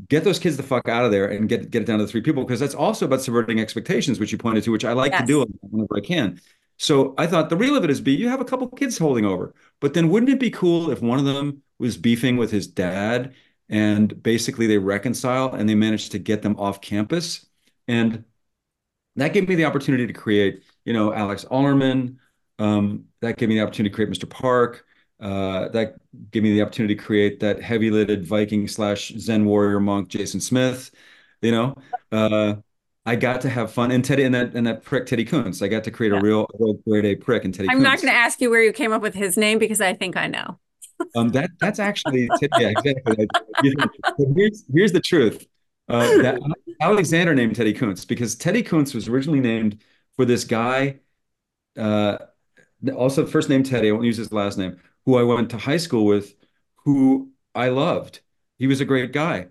[0.10, 2.12] get those kids the fuck out of there and get get it down to the
[2.12, 5.16] three people because that's also about subverting expectations, which you pointed to, which I like
[5.18, 6.40] to do whenever I can.
[6.78, 9.26] So I thought the real of it is B, you have a couple kids holding
[9.26, 12.68] over, but then wouldn't it be cool if one of them was beefing with his
[12.68, 13.34] dad
[13.70, 17.46] and basically they reconcile and they managed to get them off campus?
[17.88, 18.26] And
[19.16, 22.18] that gave me the opportunity to create, you know, Alex Ollerman.
[22.60, 24.30] Um, that gave me the opportunity to create Mr.
[24.30, 24.86] Park.
[25.20, 25.96] Uh, that
[26.32, 30.92] gave me the opportunity to create that heavy-lidded Viking slash Zen warrior monk, Jason Smith.
[31.42, 31.76] You know,
[32.12, 32.56] uh,
[33.08, 35.62] I got to have fun, and Teddy and that and that prick Teddy Kountze.
[35.62, 36.20] I got to create Yeah.
[36.20, 38.62] a real, real grade A prick and Teddy I'm not going to ask you where
[38.62, 40.60] you came up with his name because I think I know.
[41.16, 42.30] Um, that that's actually
[42.60, 43.28] yeah, exactly.
[44.36, 45.48] Here's here's the truth.
[45.88, 46.40] Uh, that
[46.82, 49.82] Alexander named Teddy Kountze because Teddy Kountze was originally named
[50.16, 51.00] for this guy,
[51.78, 52.18] uh,
[52.96, 53.90] also first name Teddy.
[53.90, 54.80] I won't use his last name.
[55.06, 56.36] Who I went to high school with,
[56.84, 58.20] who I loved.
[58.58, 59.48] He was a great guy,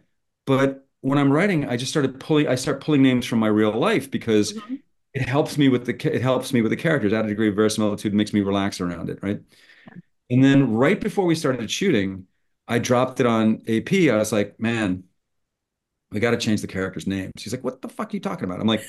[0.47, 2.49] but when I'm writing, I just started pulling.
[2.49, 4.82] I start pulling names from my real life because Mhm.
[5.14, 7.12] it helps me with the it helps me with the characters.
[7.12, 9.40] Add a degree of verisimilitude makes me relax around it, right?
[10.30, 12.26] And then right before we started shooting,
[12.68, 14.11] I dropped it on AP.
[14.11, 15.05] I was like, man,
[16.11, 17.32] we got to change the characters' names.
[17.38, 18.61] He's like, what the fuck are you talking about?
[18.61, 18.88] I'm like,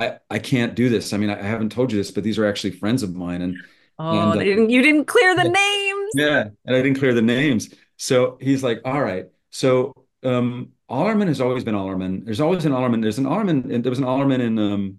[0.00, 1.12] I, I can't do this.
[1.12, 3.42] I mean, I, I haven't told you this, but these are actually friends of mine.
[3.42, 3.62] And
[3.98, 6.12] Oh, And, uh, didn't, you didn't clear the names.
[6.12, 7.74] yeah, and I didn't clear the names.
[7.96, 9.26] So he's like, all right.
[9.50, 9.92] So
[10.24, 12.24] um Allerman has always been Allerman.
[12.24, 13.00] There's always an Allerman.
[13.00, 14.98] There's an Allerman, and there was an Allerman in um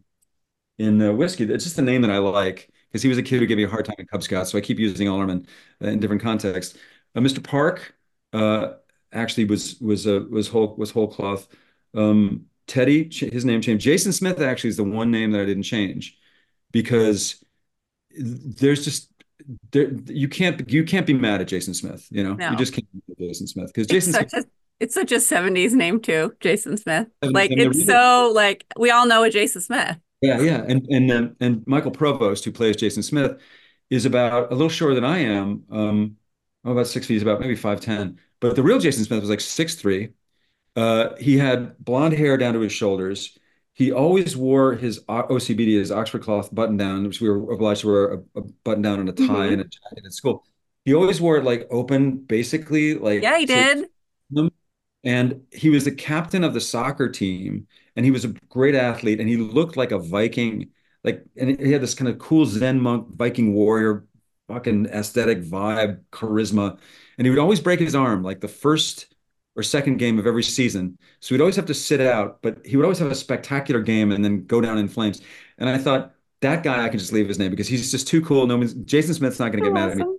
[0.80, 1.44] in uh, whiskey.
[1.46, 3.64] It's just a name that I like because he was a kid who gave me
[3.64, 4.52] a hard time in Cub Scouts.
[4.52, 5.48] So I keep using Allerman
[5.82, 6.78] in different contexts.
[7.16, 7.44] Uh, Mr.
[7.44, 7.96] Park
[8.34, 8.74] uh
[9.12, 11.48] actually was was uh, was whole was whole cloth.
[11.94, 13.84] Um Teddy, his name changed.
[13.84, 16.18] Jason Smith actually is the one name that I didn't change
[16.72, 17.44] because
[18.16, 19.12] there's just
[19.72, 22.34] there you can't you can't be mad at Jason Smith, you know.
[22.34, 22.52] No.
[22.52, 24.46] You just can't be mad at Jason Smith because Jason Smith a
[24.84, 27.08] it's such a 70s name too, Jason Smith.
[27.22, 29.98] And- Like and it's reason- so like we all know a Jason Smith.
[30.22, 33.42] Yeah, yeah, and and um, and Michael Provost, who plays Jason Smith,
[33.90, 35.64] is about a little shorter than I am.
[35.70, 36.16] Um,
[36.64, 37.16] oh, about six feet.
[37.16, 38.20] He's about maybe five ten.
[38.40, 40.12] But the real Jason Smith was like six three.
[40.76, 43.38] Uh, he had blonde hair down to his shoulders.
[43.74, 47.88] He always wore his OCBD, his Oxford cloth button down, which we were obliged to
[47.88, 49.54] wear a, a button down and a tie Mhm.
[49.54, 50.46] and a jacket at school.
[50.86, 53.88] He always wore it like open, basically like Yeah, he did.
[55.04, 59.20] And he was the captain of the soccer team and he was a great athlete
[59.20, 60.72] and he looked like a Viking
[61.04, 64.06] like, and he had this kind of cool Zen monk, Viking warrior,
[64.48, 66.80] fucking aesthetic vibe, charisma,
[67.18, 69.14] and he would always break his arm like the first
[69.56, 70.98] or second game of every season.
[71.20, 74.12] So he'd always have to sit out, but he would always have a spectacular game
[74.12, 75.22] and then go down in flames.
[75.58, 78.22] And I thought that guy, I can just leave his name because he's just too
[78.22, 78.48] cool.
[78.48, 80.00] No one's Jason Smith's not going to get awesome.
[80.00, 80.18] mad at me.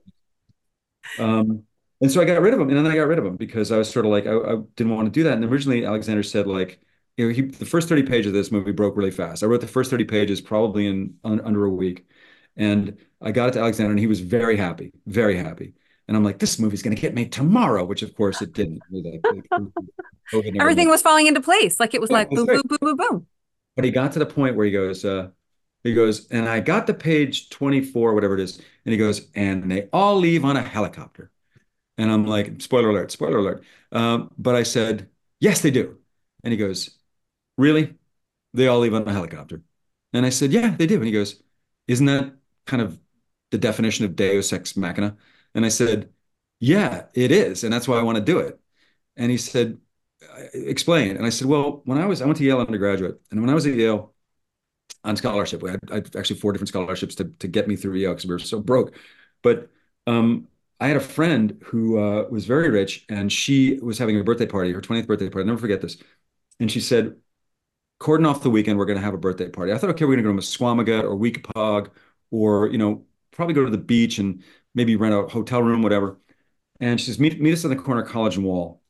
[1.18, 1.64] Um,
[2.05, 3.73] and so I got rid of him, and then I got rid of him because
[3.73, 5.33] I was sort of like I, I didn't want to do that.
[5.33, 6.79] And originally Alexander said like,
[7.17, 9.43] you know, he the first 30 pages of this movie broke really fast.
[9.43, 12.07] I wrote the first 30 pages probably in un, under a week.
[12.59, 15.73] And I got it to Alexander and he was very happy, very happy.
[16.07, 18.83] And I'm like, this movie's going to get made tomorrow, which of course it didn't.
[20.61, 21.81] Everything was falling into place.
[21.81, 23.27] Like it was yeah, like boom, boom, boom, boom, boom.
[23.77, 25.31] But he got to the point where he goes, uh,
[25.85, 28.59] he goes, and I got to page 24, whatever it is.
[28.85, 31.31] And he goes, and they all leave on a helicopter.
[31.99, 33.65] And I'm like, spoiler alert, spoiler alert.
[33.93, 35.09] Um, but I said,
[35.41, 35.99] yes, they do.
[36.43, 36.99] And he goes,
[37.57, 37.95] really?
[38.55, 39.63] They all leave on a helicopter.
[40.13, 40.97] And I said, yeah, they do.
[40.97, 41.43] And he goes,
[41.89, 42.35] isn't that
[42.67, 42.99] kind of
[43.51, 45.17] the definition of Deus ex machina?
[45.55, 46.11] And I said,
[46.61, 47.65] Yeah, it is.
[47.65, 48.61] And that's why I want to do it.
[49.17, 49.79] And he said,
[50.55, 51.17] Explain.
[51.17, 53.21] And I said, Well, when I was, I went to Yale undergraduate.
[53.31, 54.15] And when I was at Yale
[55.05, 57.97] on scholarship, we had, I had actually four different scholarships to, to get me through
[57.97, 58.97] Yale because we were so broke.
[59.43, 59.71] But
[60.07, 60.49] um,
[60.85, 64.45] I had a friend who uh, was very rich and she was having a birthday
[64.45, 65.45] party, her 20th birthday party.
[65.45, 65.97] I'll never forget this.
[66.61, 67.16] And she said,
[67.99, 69.72] cordon off the weekend, we're going to have a birthday party.
[69.72, 71.91] I thought, okay, we're going to go to Squamigut or Weekapaug
[72.30, 74.43] or, you know, probably go to the beach and
[74.74, 76.18] maybe rent a hotel room, whatever.
[76.80, 78.82] And she says, meet, meet us on the corner of College and Wall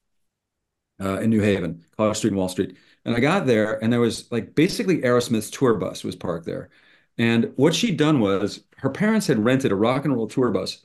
[1.01, 2.77] uh, in New Haven, College Street and Wall Street.
[3.05, 6.71] And I got there and there was like basically Aerosmith's tour bus was parked there.
[7.19, 10.85] And what she'd done was her parents had rented a rock and roll tour bus,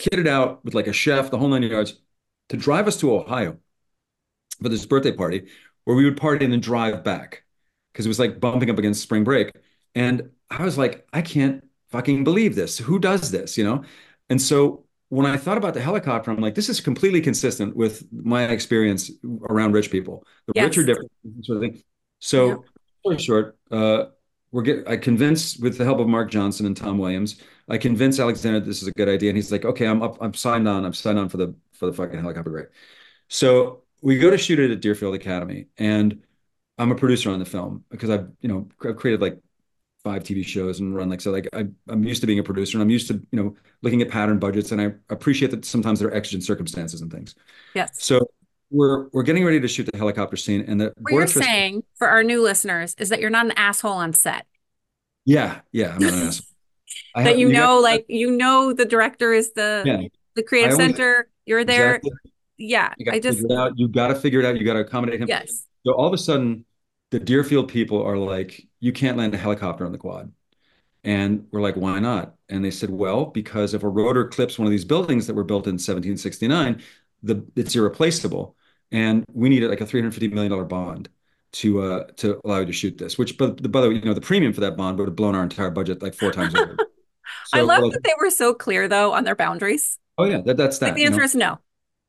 [0.00, 2.00] kitted out with like a chef, the whole nine yards,
[2.48, 3.58] to drive us to Ohio
[4.62, 5.46] for this birthday party
[5.84, 7.44] where we would party and then drive back
[7.92, 9.52] because it was like bumping up against spring break.
[9.94, 12.78] And I was like, I can't fucking believe this.
[12.78, 13.58] Who does this?
[13.58, 13.84] You know?
[14.28, 18.06] And so when I thought about the helicopter, I'm like, this is completely consistent with
[18.12, 19.10] my experience
[19.48, 20.24] around rich people.
[20.46, 20.64] The yes.
[20.64, 21.10] rich are different,
[21.42, 21.82] sort of thing.
[22.20, 22.64] So,
[23.04, 23.16] yeah.
[23.16, 24.04] short, uh,
[24.52, 28.18] we're get, I convinced with the help of Mark Johnson and Tom Williams, I convinced
[28.18, 30.84] Alexander this is a good idea, and he's like, okay, I'm up, I'm signed on,
[30.84, 32.66] I'm signed on for the for the fucking helicopter ride.
[33.28, 36.22] So we go to shoot it at Deerfield Academy, and
[36.78, 39.38] I'm a producer on the film because I've you know I've created like
[40.02, 42.78] five TV shows and run like so like I, I'm used to being a producer
[42.78, 46.00] and I'm used to you know looking at pattern budgets and I appreciate that sometimes
[46.00, 47.34] there are exigent circumstances and things.
[47.74, 47.90] Yes.
[48.02, 48.20] So
[48.70, 52.08] we're we're getting ready to shoot the helicopter scene and the what you're saying for
[52.08, 54.46] our new listeners is that you're not an asshole on set.
[55.24, 56.46] Yeah, yeah, I'm not an asshole.
[57.16, 60.02] that have, you, you know, like you know, the director is the yeah.
[60.34, 61.28] the creative always, center.
[61.46, 61.96] You're there.
[61.96, 62.10] Exactly.
[62.58, 63.40] Yeah, I just
[63.76, 64.58] you got to figure it out.
[64.58, 65.28] You got to accommodate him.
[65.28, 65.66] Yes.
[65.86, 66.66] So all of a sudden,
[67.10, 70.32] the Deerfield people are like, you can't land a helicopter on the quad.
[71.02, 72.34] And we're like, why not?
[72.48, 75.44] And they said, well, because if a rotor clips one of these buildings that were
[75.44, 76.82] built in 1769,
[77.22, 78.56] the it's irreplaceable.
[78.92, 81.08] And we needed like a $350 million bond
[81.52, 84.14] to uh to allow you to shoot this, which but by the way, you know,
[84.14, 86.76] the premium for that bond would have blown our entire budget like four times over.
[87.46, 89.98] So, I love that they were so clear though on their boundaries.
[90.18, 90.86] Oh yeah, that, that's that.
[90.86, 91.24] Like the answer know?
[91.24, 91.58] is no.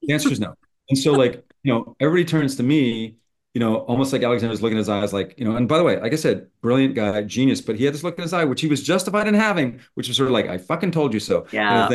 [0.02, 0.56] The answer is no.
[0.90, 3.18] And so like, you know, everybody turns to me
[3.54, 5.84] you know, almost like Alexander's looking in his eyes, like, you know, and by the
[5.84, 8.46] way, like I said, brilliant guy, genius, but he had this look in his eye,
[8.46, 11.20] which he was justified in having, which was sort of like, I fucking told you
[11.20, 11.46] so.
[11.52, 11.90] Yeah.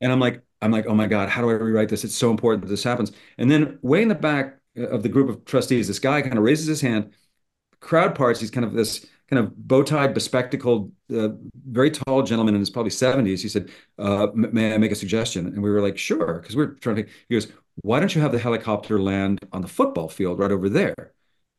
[0.00, 2.04] And I'm like, I'm like, oh my God, how do I rewrite this?
[2.04, 3.12] It's so important that this happens.
[3.36, 6.42] And then way in the back of the group of trustees, this guy kind of
[6.42, 7.12] raises his hand,
[7.80, 11.28] crowd parts, he's kind of this kind of bow tied, bespectacled, uh,
[11.68, 13.42] very tall gentleman in his probably 70s.
[13.42, 15.46] He said, uh, May I make a suggestion?
[15.46, 16.40] And we were like, Sure.
[16.40, 17.48] Because we're trying to, he goes,
[17.82, 21.12] Why don't you have the helicopter land on the football field right over there?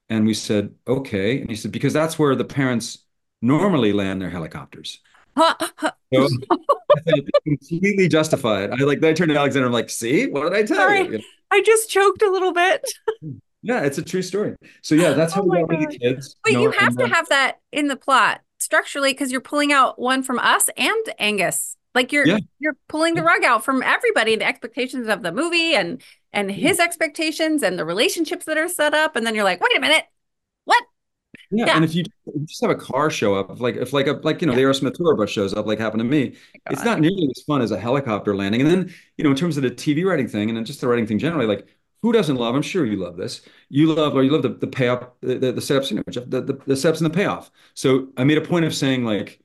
[0.10, 1.42] And we said, Okay.
[1.42, 3.06] And he said, Because that's where the parents
[3.42, 5.00] normally land their helicopters.
[5.38, 6.28] So,
[7.44, 8.72] completely justified.
[8.72, 11.08] I like, I turned to Alexander, I'm like, See, what did I tell Sorry.
[11.08, 11.22] you?
[11.52, 12.86] I just choked a little bit.
[13.62, 14.56] Yeah, it's a true story.
[14.84, 16.36] So yeah, that's how oh we got the kids.
[16.44, 17.10] But you, know, you have to then...
[17.10, 21.76] have that in the plot structurally because you're pulling out one from us and Angus.
[21.96, 22.40] Like you're yeah.
[22.60, 26.00] you're pulling the rug out from everybody, and the expectations of the movie and
[26.32, 26.58] and hmm.
[26.58, 29.80] his expectations and the relationships that are set up, and then you're like, wait a
[29.80, 30.04] minute?
[31.52, 31.76] Yeah, yeah.
[31.76, 32.04] and if you,
[32.46, 34.58] just have a car show up, like if like a like you know yeah.
[34.58, 37.44] the Aerosmith tour bus shows up, like happened to me, oh it's not nearly as
[37.44, 38.62] fun as a helicopter landing.
[38.62, 40.88] And then you know in terms of the TV writing thing and then just the
[40.88, 41.68] writing thing generally, like
[42.06, 42.54] who doesn't love?
[42.54, 43.42] I'm sure you love this.
[43.70, 46.40] You love, or you love the, the payoff, the, the, the setups, you know, the,
[46.40, 47.50] the, the setups and the payoff.
[47.74, 49.40] So I made a point of saying like,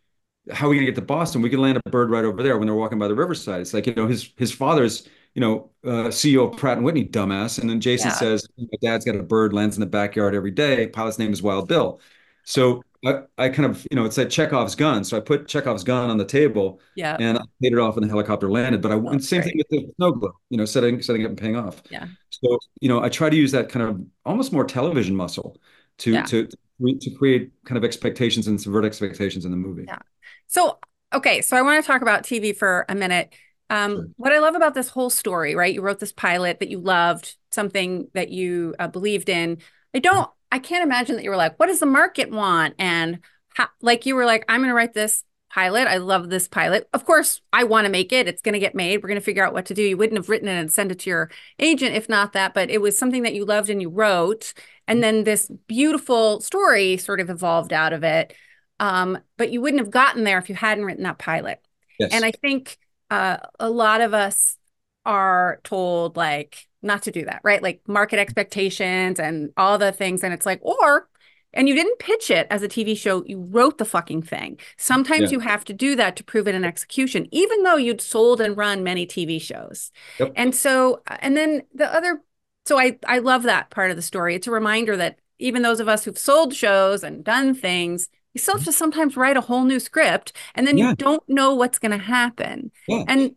[0.51, 1.41] how are we gonna get to Boston?
[1.41, 3.63] We can land a bird right over there when they're walking by the riverside.
[3.63, 7.05] It's like, you know, his his father's, you know, uh, CEO of Pratt and Whitney,
[7.07, 7.59] dumbass.
[7.59, 8.15] And then Jason yeah.
[8.15, 10.89] says, my dad's got a bird, lands in the backyard every day.
[10.89, 12.01] Pilot's name is Wild Bill.
[12.45, 15.05] So I, I kind of, you know, it's like Chekhov's gun.
[15.05, 17.17] So I put Chekhov's gun on the table Yeah.
[17.19, 18.83] and I paid it off when the helicopter landed.
[18.83, 21.39] But I Oh, same thing with the snow globe, you know, setting setting up and
[21.39, 21.83] paying off.
[21.91, 22.07] Yeah.
[22.31, 25.57] So, you know, I try to use that kind of almost more television muscle
[25.99, 26.23] to Yeah.
[26.25, 26.49] to
[26.83, 29.85] to create kind of expectations and subvert expectations in the movie.
[29.87, 29.99] Yeah.
[30.47, 30.79] So,
[31.13, 33.35] okay, so I want to talk about TV for a minute.
[33.71, 35.73] Um, what I love about this whole story, right?
[35.73, 39.59] You wrote this pilot that you loved, something that you uh, believed in.
[39.95, 42.75] I don't, I can't imagine that you were like, what does the market want?
[42.79, 43.21] And
[43.55, 45.87] how, like you were like, I'm going to write this pilot.
[45.89, 46.89] I love this pilot.
[46.93, 48.29] Of course, I want to make it.
[48.29, 49.03] It's going to get made.
[49.03, 49.83] We're going to figure out what to do.
[49.83, 52.71] You wouldn't have written it and sent it to your agent if not that, but
[52.71, 54.53] it was something that you loved and you wrote.
[54.89, 58.35] And then this beautiful story sort of evolved out of it.
[58.81, 61.61] Um, but you wouldn't have gotten there if you hadn't written that pilot.
[61.99, 62.11] Yes.
[62.13, 62.79] And I think
[63.11, 64.57] uh, a lot of us
[65.05, 67.63] are told like not to do that, right?
[67.63, 70.23] Like market expectations and all the things.
[70.25, 71.09] And it's like, or,
[71.53, 74.59] and you didn't pitch it as a TV show, you wrote the fucking thing.
[74.79, 75.39] Sometimes Yeah.
[75.39, 78.57] you have to do that to prove it in execution, even though you'd sold and
[78.57, 79.91] run many TV shows.
[80.19, 80.33] Yep.
[80.37, 82.23] And so, and then the other,
[82.67, 84.35] so I, I love that part of the story.
[84.35, 88.41] It's a reminder that even those of us who've sold shows and done things, you
[88.41, 90.91] still have to sometimes write a whole new script and then Yeah.
[90.91, 92.71] you don't know what's going to happen.
[92.87, 93.05] Yeah.
[93.09, 93.35] And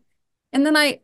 [0.52, 1.00] and then I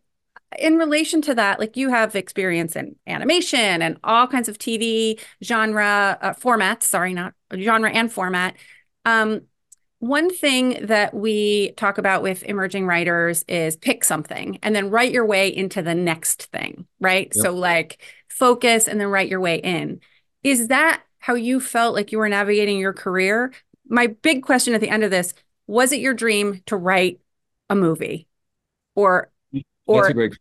[0.57, 5.19] in relation to that, like you have experience in animation and all kinds of TV
[5.43, 8.55] genre uh, formats, sorry, not genre and format.
[9.05, 9.41] Um,
[9.99, 15.11] one thing that we talk about with emerging writers is pick something and then write
[15.11, 17.31] your way into the next thing, right?
[17.35, 17.43] Yep.
[17.43, 19.99] So like focus and then write your way in.
[20.43, 23.51] Is that how you felt like you were navigating your career?
[23.89, 25.33] My big question at the end of this,
[25.67, 27.19] was it your dream to write
[27.69, 28.27] a movie?
[28.95, 29.31] Or
[29.85, 30.37] or That's a great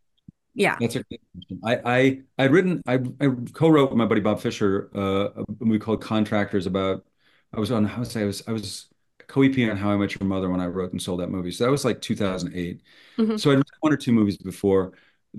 [0.54, 0.76] yeah.
[0.80, 1.60] That's a great question.
[1.64, 5.78] I I I'd written I I co-wrote with my buddy Bob Fisher uh, a movie
[5.78, 7.04] called Contractors about
[7.52, 8.88] I was on how I say I was I was
[9.28, 11.50] co-EP on How I Met Your Mother when I wrote and sold that movie.
[11.50, 12.82] So that was like 2008.
[13.18, 13.38] Mhm.
[13.38, 14.92] So I'd written one or two movies before.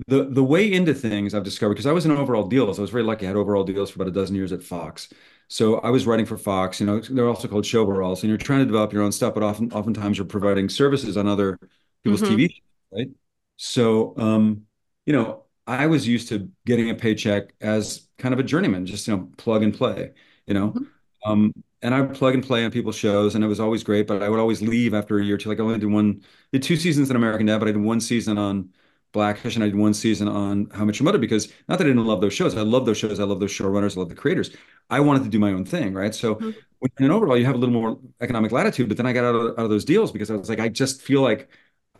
[0.06, 2.78] The the way into things I've discovered because I was in overall deals.
[2.78, 3.26] I was very lucky.
[3.26, 5.12] I had overall deals for about a dozen years at Fox.
[5.50, 6.80] So I was writing for Fox.
[6.80, 9.42] You know, they're also called showveralls, and you're trying to develop your own stuff, but
[9.44, 11.58] often oftentimes you're providing services on other
[12.04, 12.22] people's Mhm.
[12.22, 12.60] TV shows,
[12.92, 13.10] right?
[13.56, 14.66] So um,
[15.06, 19.08] you know, I was used to getting a paycheck as kind of a journeyman, just
[19.08, 20.12] you know, plug and play,
[20.46, 20.78] you know.
[20.78, 20.90] Mhm.
[21.26, 24.06] Um, and I would plug and play on people's shows, and it was always great.
[24.06, 25.48] But I would always leave after a year or two.
[25.48, 26.22] Like I only did one,
[26.52, 28.72] did two seasons in American Dad, but I did one season on
[29.12, 31.88] Blackish, and I did one season on How Much Your Mother because not that I
[31.88, 34.14] didn't love those shows, I love those shows, I love those showrunners, I love the
[34.14, 34.50] creators.
[34.88, 36.14] I wanted to do my own thing, right?
[36.14, 36.60] So Mhm.
[36.78, 38.88] when in overall, you have a little more economic latitude.
[38.88, 40.68] But then I got out of, out of those deals because I was like, I
[40.68, 41.50] just feel like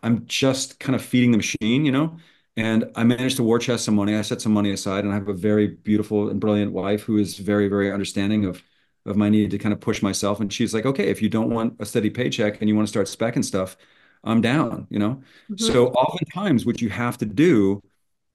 [0.03, 2.17] I'm just kind of feeding the machine, you know.
[2.57, 4.15] And I managed to war chest some money.
[4.15, 7.17] I set some money aside, and I have a very beautiful and brilliant wife who
[7.17, 8.63] is very, very understanding of
[9.05, 10.39] of my need to kind of push myself.
[10.39, 12.91] And she's like, okay, if you don't want a steady paycheck and you want to
[12.91, 13.75] start specking stuff,
[14.23, 15.21] I'm down, you know.
[15.49, 15.59] Mhm.
[15.59, 17.81] So oftentimes, what you have to do,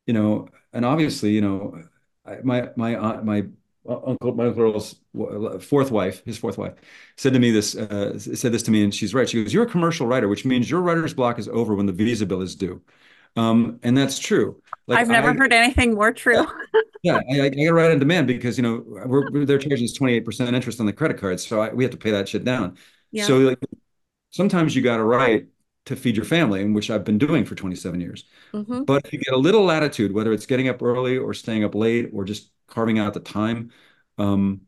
[0.07, 1.83] you know, and obviously, you know,
[2.25, 3.47] I, my my aunt, my
[3.89, 4.97] uncle, my uncle's
[5.61, 6.75] fourth wife, his fourth wife,
[7.17, 9.29] said to me this, uh, said this to me, and she's right.
[9.29, 11.93] She goes, "You're a commercial writer, which means your writer's block is over when the
[11.93, 12.83] visa bill is due."
[13.37, 14.61] Um, and that's true.
[14.87, 16.47] Like I've never I, heard anything more true.
[17.03, 19.97] yeah, I, I got to write on demand because you know we're, they're charging us
[19.97, 22.77] 28% interest on the credit cards, so I, we have to pay that shit down.
[23.13, 23.25] Yeah.
[23.25, 23.59] So like
[24.31, 25.47] sometimes you got to write
[25.87, 28.25] to feed your family, and which I've been doing for 27 years.
[28.53, 31.65] hmm But if you get a little latitude, whether it's getting up early or staying
[31.65, 33.73] up late or just carving out the time,
[34.19, 34.63] um,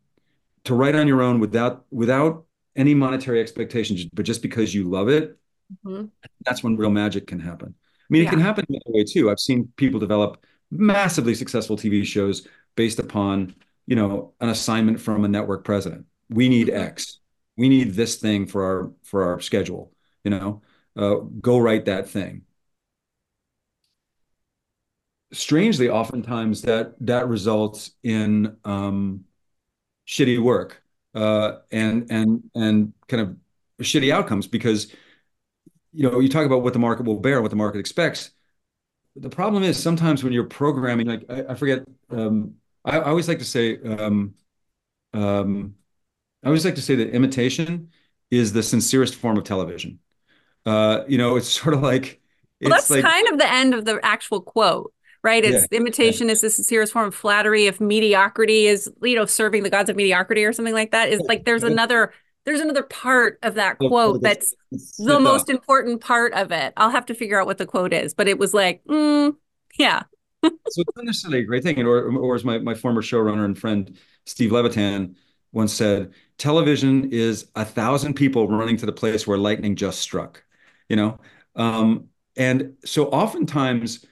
[0.65, 2.47] to write on your own without without
[2.77, 5.39] any monetary expectations, but just because you love it,
[5.85, 6.11] hmm
[6.45, 7.69] that's when real magic can happen.
[7.79, 9.31] I mean, it can happen the other way too.
[9.31, 12.47] I've seen people develop massively successful TV shows
[12.77, 13.55] based upon,
[13.87, 16.07] you know, an assignment from a network president.
[16.31, 16.71] We need Mhm.
[16.71, 17.19] X.
[17.57, 19.93] We need this thing for our for our schedule.
[20.25, 20.63] You know,
[20.99, 22.43] uh, go write that thing.
[25.33, 29.25] Strangely, oftentimes that that results in um,
[30.07, 30.83] shitty work
[31.15, 33.37] uh, and and and kind of
[33.83, 34.93] shitty outcomes because
[35.93, 38.31] you know, you talk about what the market will bear, what the market expects.
[39.17, 43.27] The problem is sometimes when you're programming, like I, I forget, um, I, I always
[43.27, 44.35] like to say, um,
[45.13, 45.75] um,
[46.45, 47.91] I always like to say that imitation
[48.31, 49.99] is the sincerest form of television.
[50.69, 52.21] Uh, you know, it's sort of like
[52.61, 54.93] Well, that's like kind of the end of the actual quote,
[55.23, 55.45] right?
[55.45, 57.67] Yeah, It's imitation is the sincerest form of flattery.
[57.67, 61.21] If mediocrity is, you know, serving the gods of mediocrity or something like that, is
[61.29, 62.13] like there's another
[62.45, 64.55] there's another part of that quote that's-
[64.99, 66.73] the most important part of it.
[66.77, 69.35] I'll have to figure out what the quote is, but it was like, mm,
[69.79, 70.03] yeah.
[70.43, 70.51] So
[70.83, 71.79] it's not necessarily a great thing.
[71.79, 75.17] And or, or as my, my former showrunner and friend Steve Levitan
[75.53, 80.45] once said, television is a thousand people running to the place where lightning just struck,
[80.89, 81.19] you know?
[81.57, 84.05] Um, and so oftentimes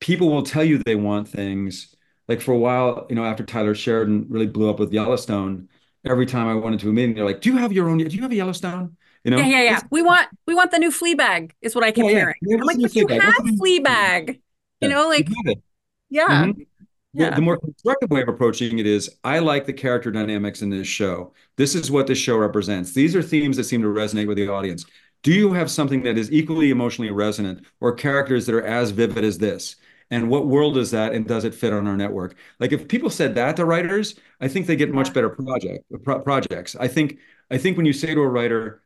[0.00, 1.94] people will tell you they want things.
[2.28, 5.68] Like for a while, you know, after Taylor Sheridan really blew up with Yellowstone,
[6.06, 7.98] every time I went into a meeting, they're like, "Do you have your own?
[7.98, 9.38] Do you have a Yellowstone?" You know?
[9.38, 9.80] Yeah, yeah, yeah.
[9.90, 12.18] We want we want the new Fleabag is what I keep Yeah, yeah.
[12.18, 12.34] hearing.
[12.42, 14.40] Yeah, I'm like, but the you have the new
[14.80, 15.62] You know, like got it.
[16.10, 16.46] yeah.
[16.46, 16.66] The,
[17.12, 17.30] yeah.
[17.30, 20.86] the more constructive way of approaching it is I like the character dynamics in this
[20.88, 21.32] show.
[21.56, 22.92] This is what this show represents.
[22.92, 24.84] These are themes that seem to resonate with the audience.
[25.24, 29.24] Do you have something that is equally emotionally resonant or characters that are as vivid
[29.24, 29.76] as this?
[30.10, 31.14] And what world is that?
[31.14, 32.36] And does it fit on our network?
[32.60, 36.20] Like if people said that to writers, I think they get much better project pro-
[36.20, 36.76] projects.
[36.76, 37.18] I think
[37.50, 38.82] I think when you say to a writer,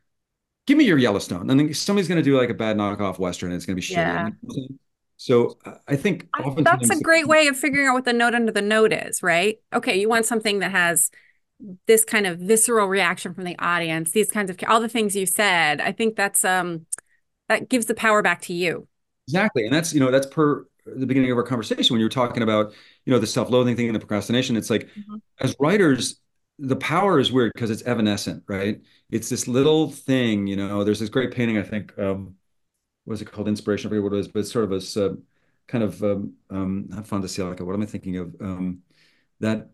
[0.65, 1.49] give me your Yellowstone.
[1.49, 3.81] And then somebody's going to do like a bad knockoff Western and it's going to
[3.81, 4.33] be shitty.
[4.47, 4.65] Yeah.
[5.17, 5.57] So
[5.89, 8.93] I think That's a great way of figuring out what the note under the note
[8.93, 9.59] is, right?
[9.73, 11.11] Okay, you want something that has
[11.87, 15.25] this kind of visceral reaction from the audience, these kinds of all the things you
[15.25, 15.81] said.
[15.81, 16.85] I think that's um
[17.49, 18.87] that gives the power back to you.
[19.27, 19.65] Exactly.
[19.65, 22.41] And that's, you know, that's per the beginning of our conversation when you were talking
[22.41, 22.73] about,
[23.05, 24.57] you know, the self-loathing thing and the procrastination.
[24.57, 25.21] It's like Mhm.
[25.39, 26.19] as writers,
[26.57, 28.81] the power is weird because it's evanescent, right?
[29.11, 32.35] It's this little thing, you know, there's this great painting, I think, um,
[33.05, 33.47] what is it called?
[33.47, 35.15] Inspiration, I forget what it is, but it's sort of a uh,
[35.67, 38.35] kind of um, um not Fantasia, what am I thinking of?
[38.41, 38.83] Um,
[39.39, 39.71] that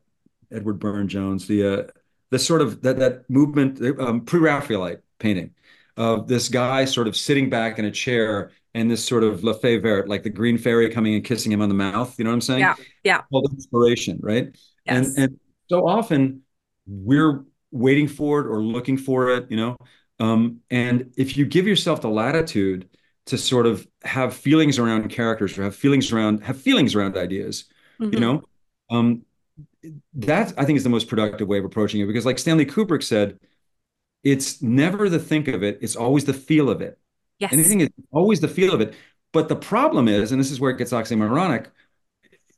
[0.51, 1.83] Edward Burne Jones, the uh,
[2.31, 5.51] the sort of that that movement, um, pre-Raphaelite painting
[5.97, 10.07] of this guy sort of sitting back in a chair and this sort of Verte,
[10.09, 12.17] like the green fairy coming and kissing him on the mouth.
[12.17, 12.59] You know what I'm saying?
[12.59, 13.21] Yeah, yeah.
[13.31, 14.55] Called inspiration, right?
[14.85, 15.07] Yes.
[15.07, 15.39] And and
[15.69, 16.41] so often
[16.85, 19.77] we're waiting for it or looking for it, you know.
[20.19, 22.89] Um, and if you give yourself the latitude
[23.27, 27.65] to sort of have feelings around characters or have feelings around have feelings around ideas,
[27.99, 28.19] you Mhm.
[28.19, 28.43] know,
[28.89, 29.24] um,
[30.15, 33.03] that I think is the most productive way of approaching it because, like Stanley Kubrick
[33.03, 33.39] said,
[34.23, 36.97] it's never the think of it, it's always the feel of it.
[37.39, 37.53] Yes.
[37.53, 38.93] Anything is always the feel of it.
[39.31, 41.67] But the problem is, and this is where it gets oxymoronic,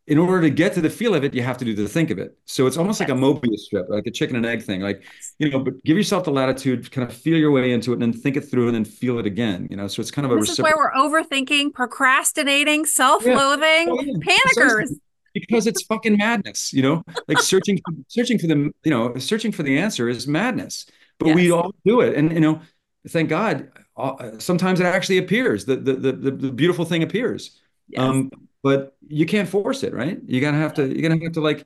[0.05, 2.11] in order to get to the feel of it, you have to do the think
[2.11, 2.38] of it.
[2.45, 4.80] So it's almost like a Mobius strip, like a chicken and egg thing.
[4.80, 5.03] Like,
[5.38, 8.01] you know, but give yourself the latitude, kind of feel your way into it, and
[8.01, 9.67] then think it through and then feel it again.
[9.69, 11.09] You know, so it's kind of a This is why reciprocal.
[11.09, 14.13] we're overthinking, procrastinating, self-loathing, yeah.
[14.21, 14.53] panickers.
[14.55, 15.01] Precisely.
[15.39, 19.63] Because it's fucking madness, you know, like searching, searching for the, you know, searching for
[19.63, 20.85] the answer is madness.
[21.19, 22.61] But we all do it, and you know,
[23.07, 25.65] thank God, uh, sometimes it actually appears.
[25.65, 27.59] The the the, the, beautiful thing appears.
[27.89, 28.01] Yes.
[28.01, 28.29] Um,
[28.63, 30.19] but you can't force it, right?
[30.25, 31.65] You're gonna have to, you're gonna have to like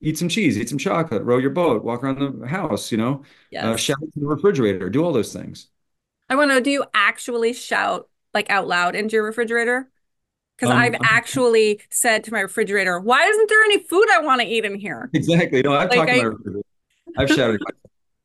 [0.00, 3.22] eat some cheese, eat some chocolate, row your boat, walk around the house, you know,
[3.58, 5.68] uh, shout to the refrigerator, do all those things.
[6.28, 9.90] I want to know, do you actually shout like out loud into your refrigerator?
[10.58, 14.40] Because Um, I've actually said to my refrigerator, why isn't there any food I want
[14.40, 15.08] to eat in here?
[15.14, 15.62] Exactly.
[15.62, 16.62] No, I've Like, talked to I- my refrigerator.
[17.16, 17.60] I've shouted.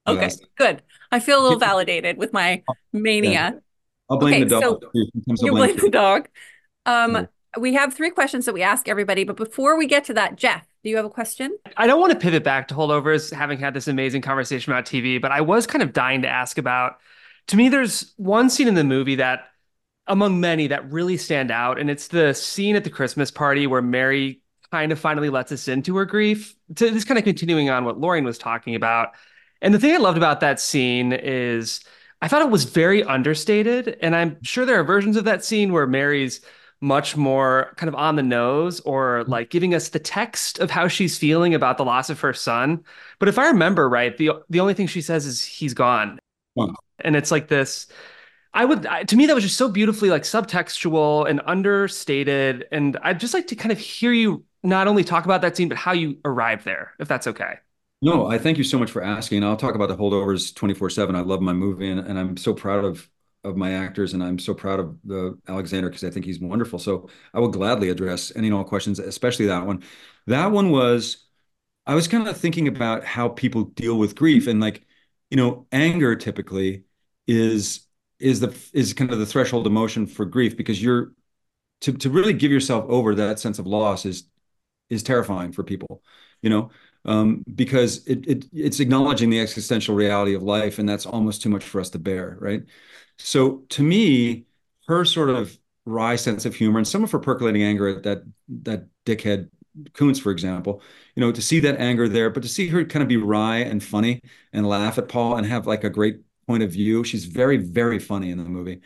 [0.05, 0.81] Okay, good.
[1.13, 2.61] I feel a little validated with my
[2.91, 3.61] mania.
[4.09, 4.61] I'll blame Okay, the dog.
[4.63, 5.05] so too.
[5.13, 6.27] Sometimes I'll You blame blame the dog.
[6.85, 7.25] Um, Yeah.
[7.57, 10.67] we have three questions that we ask everybody, but before we get to that, Jeff,
[10.83, 11.57] do you have a question?
[11.77, 15.21] I don't want to pivot back to holdovers, having had this amazing conversation about TV,
[15.21, 16.97] but I was kind of dying to ask about.
[17.47, 19.45] To me, there's one scene in the movie that,
[20.07, 23.81] among many, that really stand out, and it's the scene at the Christmas party where
[23.81, 24.41] Mary
[24.71, 26.55] kind of finally lets us into her grief.
[26.75, 29.09] To this kind of continuing on what Lorien was talking about,
[29.61, 31.81] and the thing I loved about that scene is
[32.21, 35.71] I thought it was very understated, and I'm sure there are versions of that scene
[35.71, 36.41] where Mary's
[36.83, 40.85] much more kind of on the nose or like giving us the text of how
[40.85, 42.83] she's feeling about the loss of her son.
[43.19, 46.19] But if I remember right, the the only thing she says is he's gone.
[46.57, 46.75] Gone.
[46.99, 47.87] And it's like this
[48.53, 52.97] I would I, to me that was just so beautifully like subtextual and understated and
[53.01, 55.77] I'd just like to kind of hear you not only talk about that scene but
[55.77, 57.55] how you arrived there if that's okay.
[58.01, 59.43] No, I thank you so much for asking.
[59.43, 61.15] I'll talk about the holdovers 24/7.
[61.15, 63.09] I love my movie and, and I'm so proud of
[63.45, 66.79] of my actors and I'm so proud of the Alexander because I think he's wonderful.
[66.79, 69.83] So I will gladly address any and all questions, especially that one.
[70.27, 71.25] That one was
[71.85, 74.85] I was kind of thinking about how people deal with grief and like,
[75.29, 76.85] you know, anger typically
[77.27, 77.87] is
[78.23, 81.11] is the is kind of the threshold emotion for grief because you're
[81.81, 84.25] to to really give yourself over that sense of loss is
[84.89, 86.01] is terrifying for people,
[86.41, 86.69] you know,
[87.05, 91.49] um, because it, it it's acknowledging the existential reality of life, and that's almost too
[91.49, 92.63] much for us to bear, right?
[93.17, 94.45] So to me,
[94.87, 98.23] her sort of wry sense of humor and some of her percolating anger at that
[98.63, 99.49] that dickhead
[99.93, 100.81] Kountze, for example,
[101.15, 103.57] you know, to see that anger there, but to see her kind of be wry
[103.57, 104.21] and funny
[104.53, 107.03] and laugh at Paul and have like a great point of view.
[107.03, 108.81] She's very, very funny in the movie.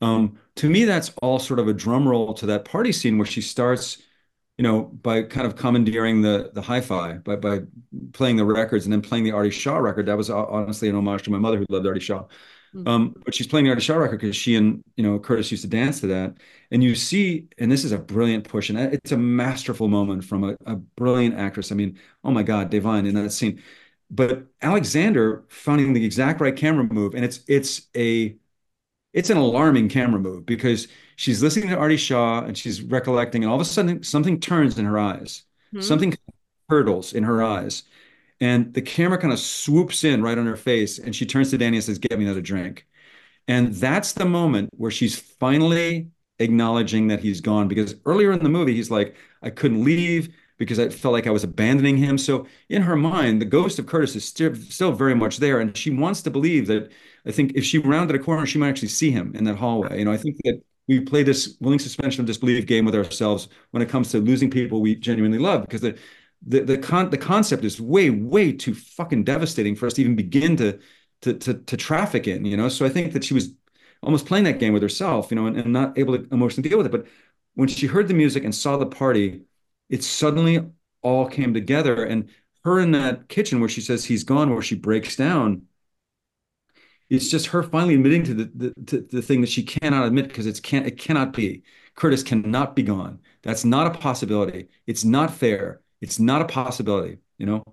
[0.00, 3.26] Um, to me, that's all sort of a drum roll to that party scene where
[3.26, 3.98] she starts
[4.60, 7.60] you know, by kind of commandeering the the hi-fi, by by
[8.12, 10.04] playing the records and then playing the Artie Shaw record.
[10.04, 12.24] That was honestly an homage to my mother who loved Artie Shaw.
[12.74, 12.86] Mm-hmm.
[12.86, 15.62] Um, but she's playing the Artie Shaw record because she and you know Curtis used
[15.62, 16.34] to dance to that.
[16.70, 20.44] And you see, and this is a brilliant push, and it's a masterful moment from
[20.44, 21.72] a, a brilliant actress.
[21.72, 23.62] I mean, oh my God, Da'Vine in that scene.
[24.10, 28.36] But Alexander finding the exact right camera move, and it's it's a
[29.12, 33.50] it's an alarming camera move because she's listening to Artie Shaw and she's recollecting, and
[33.50, 35.82] all of a sudden something turns in her eyes, mm-hmm.
[35.82, 36.16] something
[36.68, 37.84] hurdles in her eyes,
[38.40, 41.58] and the camera kind of swoops in right on her face, and she turns to
[41.58, 42.86] Danny and says, "Get me another drink,"
[43.48, 48.48] and that's the moment where she's finally acknowledging that he's gone because earlier in the
[48.48, 52.18] movie he's like, "I couldn't leave." Because I felt like I was abandoning him.
[52.18, 55.76] So in her mind, the ghost of Curtis is still, still very much there, and
[55.76, 56.92] she wants to believe that
[57.26, 59.98] I think if she rounded a corner, she might actually see him in that hallway.
[59.98, 63.48] You know, I think that we play this willing suspension of disbelief game with ourselves
[63.70, 65.96] when it comes to losing people we genuinely love because the
[66.46, 70.16] the the con the concept is way way too fucking devastating for us to even
[70.16, 70.78] begin to
[71.22, 73.54] to to, to traffic in you know so i think that she was
[74.02, 76.78] almost playing that game with herself you know and, and not able to emotionally deal
[76.78, 77.06] with it but
[77.54, 79.42] when she heard the music and saw the party
[79.90, 80.60] it suddenly
[81.02, 82.30] all came together and
[82.64, 85.62] her in that kitchen where she says he's gone where she breaks down
[87.08, 90.28] it's just her finally admitting to the, the to the thing that she cannot admit
[90.28, 91.62] because it's can't it cannot be.
[91.96, 93.20] Curtis cannot be gone.
[93.42, 94.68] That's not a possibility.
[94.86, 95.80] It's not fair.
[96.00, 97.18] It's not a possibility.
[97.38, 97.64] You know,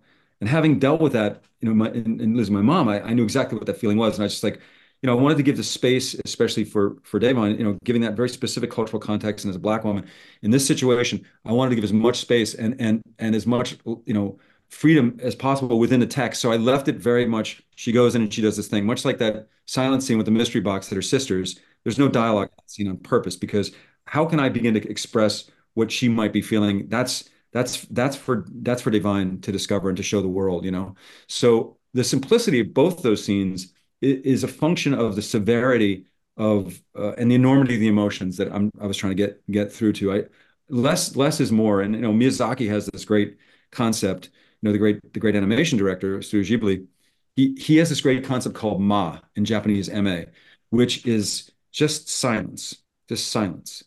[0.42, 3.14] and having dealt with that, you know, my, and, and losing my mom, I, I
[3.14, 4.60] knew exactly what that feeling was, and I was just like,
[5.02, 8.02] you know, I wanted to give the space, especially for for Da'Vine, you know, giving
[8.02, 10.08] that very specific cultural context, and as a black woman
[10.42, 13.78] in this situation, I wanted to give as much space and and and as much,
[14.06, 14.40] you know,
[14.70, 16.42] freedom as possible within the text.
[16.42, 17.62] So I left it very much.
[17.76, 20.32] She goes in and she does this thing, much like that silent scene with the
[20.32, 21.60] mystery box that her sisters.
[21.84, 23.72] There's no dialogue scene on purpose because
[24.06, 26.88] how can I begin to express what she might be feeling?
[26.90, 30.72] That's that's that's for that's for Da'Vine to discover and to show the world, you
[30.72, 30.96] know.
[31.28, 36.06] So the simplicity of both those scenes is, a function of the severity
[36.38, 39.50] of uh, and the enormity of the emotions that I'm I was trying to get
[39.52, 40.14] get through to.
[40.14, 40.24] I
[40.70, 43.38] less less is more, and you know Miyazaki has this great
[43.72, 44.30] concept
[44.62, 46.88] You know, the great the great animation director, Studio Ghibli,
[47.36, 50.24] he he has this great concept called Ma in Japanese Ma,
[50.70, 52.78] which is just silence,
[53.10, 53.84] just silence.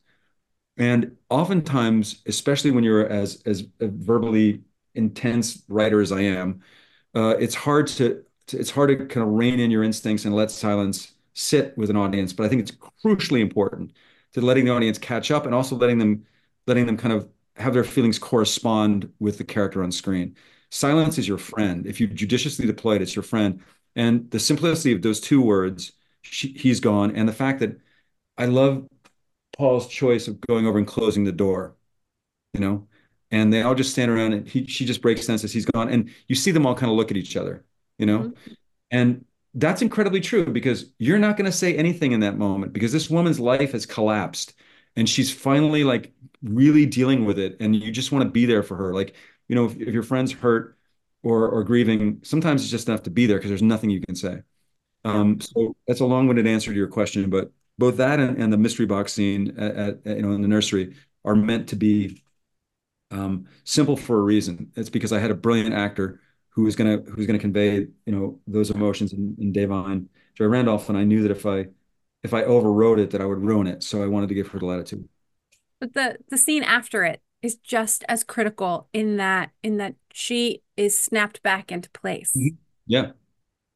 [0.77, 4.63] And oftentimes, especially when you're as as verbally
[4.95, 6.63] intense writer as I am,
[7.15, 8.25] uh, it's hard to
[8.55, 11.97] it's hard to kind of rein in your instincts and let silence sit with an
[11.97, 12.33] audience.
[12.33, 12.73] But I think it's
[13.05, 13.93] crucially important
[14.33, 16.27] to letting the audience catch up and also letting them
[16.67, 20.37] letting them kind of have their feelings correspond with the character on screen.
[20.71, 21.87] Silence is your friend.
[21.87, 23.61] If you judiciously deploy it, it's your friend.
[23.97, 25.93] And the simplicity of those two words,
[26.23, 27.79] she, he's gone, and the fact that
[28.39, 28.87] I love
[29.57, 31.77] Paul's choice of going over and closing the door,
[32.55, 32.89] you know,
[33.31, 35.89] and they all just stand around and he, she just breaks down says he's gone.
[35.89, 37.65] And you see them all kind of look at each other,
[38.01, 38.53] you know, mm-hmm.
[38.91, 39.25] and
[39.55, 43.11] that's incredibly true because you're not going to say anything in that moment because this
[43.11, 44.55] woman's life has collapsed
[44.97, 48.63] and she's finally like really dealing with it and you just want to be there
[48.63, 49.15] for her like
[49.51, 50.79] you know, if, if your friend's hurt
[51.25, 54.15] or or grieving, sometimes it's just enough to be there because there's nothing you can
[54.15, 54.43] say.
[55.05, 58.59] Um, so that's a long-winded answer to your question, but both that and, and the
[58.59, 59.77] mystery box scene at,
[60.07, 60.95] at, you know in the nursery
[61.25, 62.23] are meant to be
[63.11, 64.71] um, simple for a reason.
[64.77, 66.21] It's because I had a brilliant actor
[66.51, 70.89] who was gonna who's gonna convey you know those emotions in, in Da'Vine, Joy Randolph,
[70.89, 71.67] and I knew that if I
[72.23, 73.83] if I overwrote it, that I would ruin it.
[73.83, 75.09] So I wanted to give her the latitude.
[75.81, 80.63] But the the scene after it, is just as critical in that in that she
[80.77, 82.33] is snapped back into place.
[82.37, 82.57] Mm-hmm.
[82.87, 83.11] Yeah.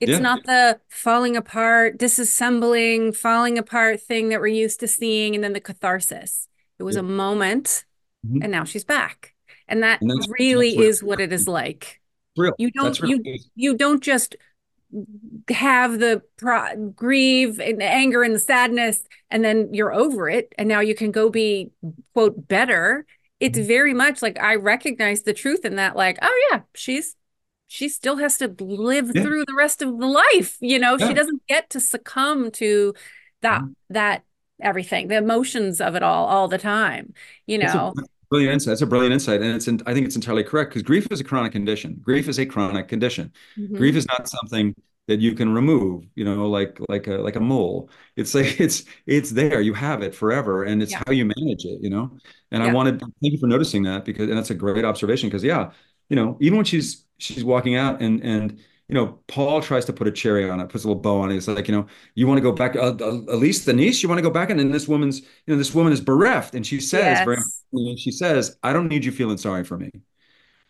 [0.01, 0.19] It's yeah.
[0.19, 5.53] not the falling apart, disassembling, falling apart thing that we're used to seeing, and then
[5.53, 6.49] the catharsis.
[6.79, 7.01] It was yeah.
[7.01, 7.85] a moment,
[8.27, 8.43] mm-hmm.
[8.43, 9.35] and now she's back,
[9.69, 12.03] and that and really that's is what it is like.
[12.37, 12.55] Real.
[12.59, 13.23] You don't you
[13.55, 14.37] you don't just
[15.49, 20.69] have the pro- grieve and anger and the sadness, and then you're over it, and
[20.69, 21.71] now you can go be
[22.13, 23.07] quote better
[23.45, 23.69] it's mm-hmm.
[23.69, 27.17] very much like I recognize the truth in that, like, oh yeah, she's
[27.67, 29.23] she still has to live yeah.
[29.23, 30.57] through the rest of the life.
[30.61, 31.09] You know, yeah.
[31.09, 32.95] she doesn't get to succumb to
[33.43, 33.73] that mm-hmm.
[33.91, 34.23] that
[34.61, 37.13] everything, the emotions of it all all the time.
[37.47, 37.93] You know.
[38.35, 38.73] Brilliant insight.
[38.73, 39.69] That's a brilliant insight, and it's.
[39.69, 42.01] In, I think it's entirely correct because grief is a chronic condition.
[42.03, 43.33] Grief is a chronic condition.
[43.57, 43.77] Mm-hmm.
[43.77, 44.75] Grief is not something
[45.07, 48.85] that you can remove you know like like a like a mole it's like it's
[49.07, 51.03] it's there you have it forever and it's yeah.
[51.07, 52.11] how you manage it you know
[52.51, 52.71] and yeah.
[52.71, 55.71] i wanted thank you for noticing that because and that's a great observation because yeah
[56.09, 59.93] you know even when she's she's walking out and and you know, Paul tries to
[59.93, 61.37] put a cherry on it, puts a little bow on it.
[61.37, 64.03] It's like, you know, you want to go back, uh, uh, at least the niece,
[64.03, 66.55] you want to go back, and then this woman's, you know, this woman is bereft,
[66.55, 67.25] and she says, Yes.
[67.73, 69.91] very, she says, I don't need you feeling sorry for me,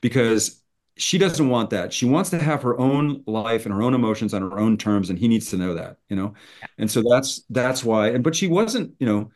[0.01, 0.63] because
[0.97, 1.93] she doesn't want that.
[1.93, 5.11] She wants to have her own life and her own emotions on her own terms,
[5.11, 6.35] and he needs to know that, you know,
[6.79, 8.09] and so that's that's why.
[8.09, 9.33] And but she wasn't, you know,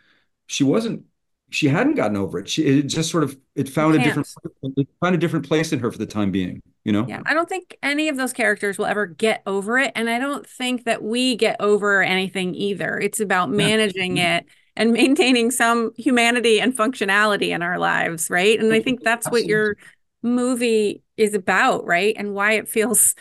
[0.47, 1.05] she wasn't
[1.51, 2.49] she hadn't gotten over it.
[2.49, 4.29] She it just sort of it found a different
[4.63, 7.07] it found a different place in her for the time being, you know?
[7.09, 9.93] Yeah, I don't think any of those characters will ever get over it.
[9.95, 12.99] And I don't think that we get over anything either.
[12.99, 14.47] It's about managing it
[14.77, 18.59] and maintaining some humanity and functionality in our lives, right?
[18.61, 19.77] And I think that's what your
[20.23, 22.15] movie is about, right?
[22.17, 23.15] And why it feels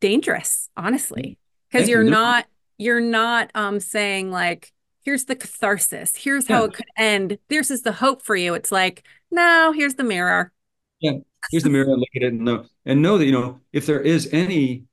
[0.00, 1.38] dangerous, honestly.
[1.70, 1.96] Because you.
[1.96, 4.72] you're No- not you're not um saying like,
[5.04, 6.66] here's the catharsis, here's how Yeah.
[6.66, 8.54] it could end, this is the hope for you.
[8.54, 10.52] It's like, no, here's the mirror.
[11.00, 11.12] Yeah
[11.50, 14.00] here's the mirror, look at it and know and know that, you know, if there
[14.00, 14.84] is any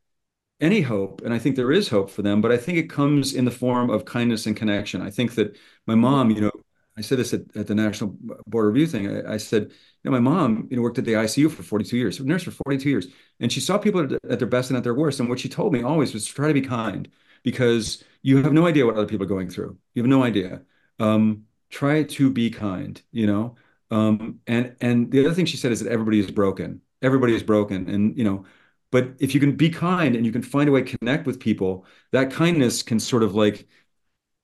[0.61, 3.33] any hope, and I think there is hope for them, but I think it comes
[3.33, 5.01] in the form of kindness and connection.
[5.01, 5.57] I think that
[5.87, 6.51] my mom, you know,
[6.97, 8.15] I said this at, at the National
[8.47, 9.09] Board Review thing.
[9.27, 9.71] I, I said, you
[10.05, 12.89] know, my mom, you know, worked at the ICU for 42 years, nurse for 42
[12.89, 13.07] years,
[13.41, 15.19] and she saw people at, at their best and at their worst.
[15.21, 17.09] And what she told me always was try to be kind
[17.43, 19.77] because you have no idea what other people are going through.
[19.93, 20.61] You have no idea.
[20.99, 23.55] Um, try to be kind, you know.
[23.89, 26.81] Um, and and the other thing she said is that everybody is broken.
[27.01, 28.45] Everybody is broken, and you know,
[28.91, 31.39] but if you can be kind and you can find a way to connect with
[31.39, 33.67] people, that kindness can sort of like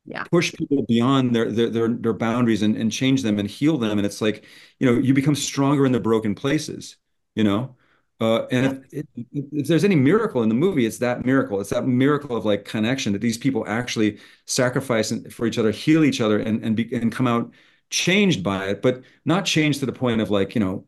[0.05, 0.27] Yeah.
[0.31, 3.97] push people beyond their their their, their boundaries and, and change them and heal them.
[3.97, 4.45] And it's like,
[4.79, 6.97] you know, you become stronger in the broken places,
[7.35, 7.75] you know.
[8.19, 11.61] Uh, and if, if, if there's any miracle in the movie, it's that miracle.
[11.61, 16.03] It's that miracle of like connection that these people actually sacrifice for each other, heal
[16.03, 17.51] each other, and and be, and come out
[17.89, 20.85] changed by it, but not changed to the point of like, you know,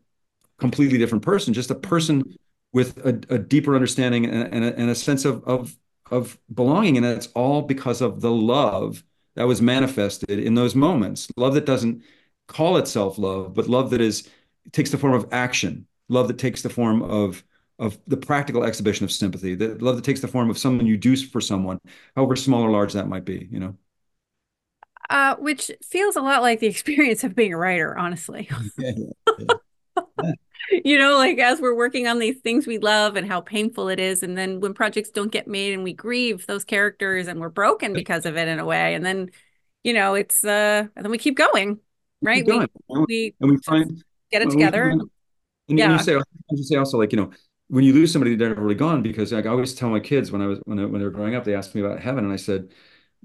[0.58, 2.22] completely different person, just a person
[2.72, 5.76] with a, a deeper understanding and, and, a, and a sense of, of
[6.10, 6.96] of belonging.
[6.96, 9.04] And it's all because of the love
[9.36, 11.28] that was manifested in those moments.
[11.36, 12.02] Love that doesn't
[12.48, 14.28] call itself love, but love that is
[14.72, 15.86] takes the form of action.
[16.10, 17.42] Love that takes the form of
[17.78, 19.54] of the practical exhibition of sympathy.
[19.54, 21.80] The love that takes the form of something you do for someone,
[22.14, 23.48] however small or large that might be.
[23.50, 23.76] You know.
[25.08, 28.48] Uh, which feels a lot like the experience of being a writer, honestly.
[28.78, 28.92] Yeah,
[30.84, 33.98] you know, like as we're working on these things we love and how painful it
[33.98, 34.22] is.
[34.22, 37.92] And then when projects don't get made and we grieve those characters and we're broken
[37.92, 38.94] because of it in a way.
[38.94, 39.30] And then,
[39.84, 41.80] you know, it's uh and then we keep going,
[42.22, 42.44] right?
[42.44, 42.68] Keep going.
[42.88, 44.90] We we and we find get it we together.
[44.90, 45.10] find-
[45.70, 45.92] And Yeah.
[45.92, 46.18] you say,
[46.50, 47.30] you say also like, you know,
[47.68, 50.32] when you lose somebody, they're never really gone because like I always tell my kids
[50.32, 52.24] when I was when, I, when they were growing up, they asked me about heaven,
[52.24, 52.72] and I said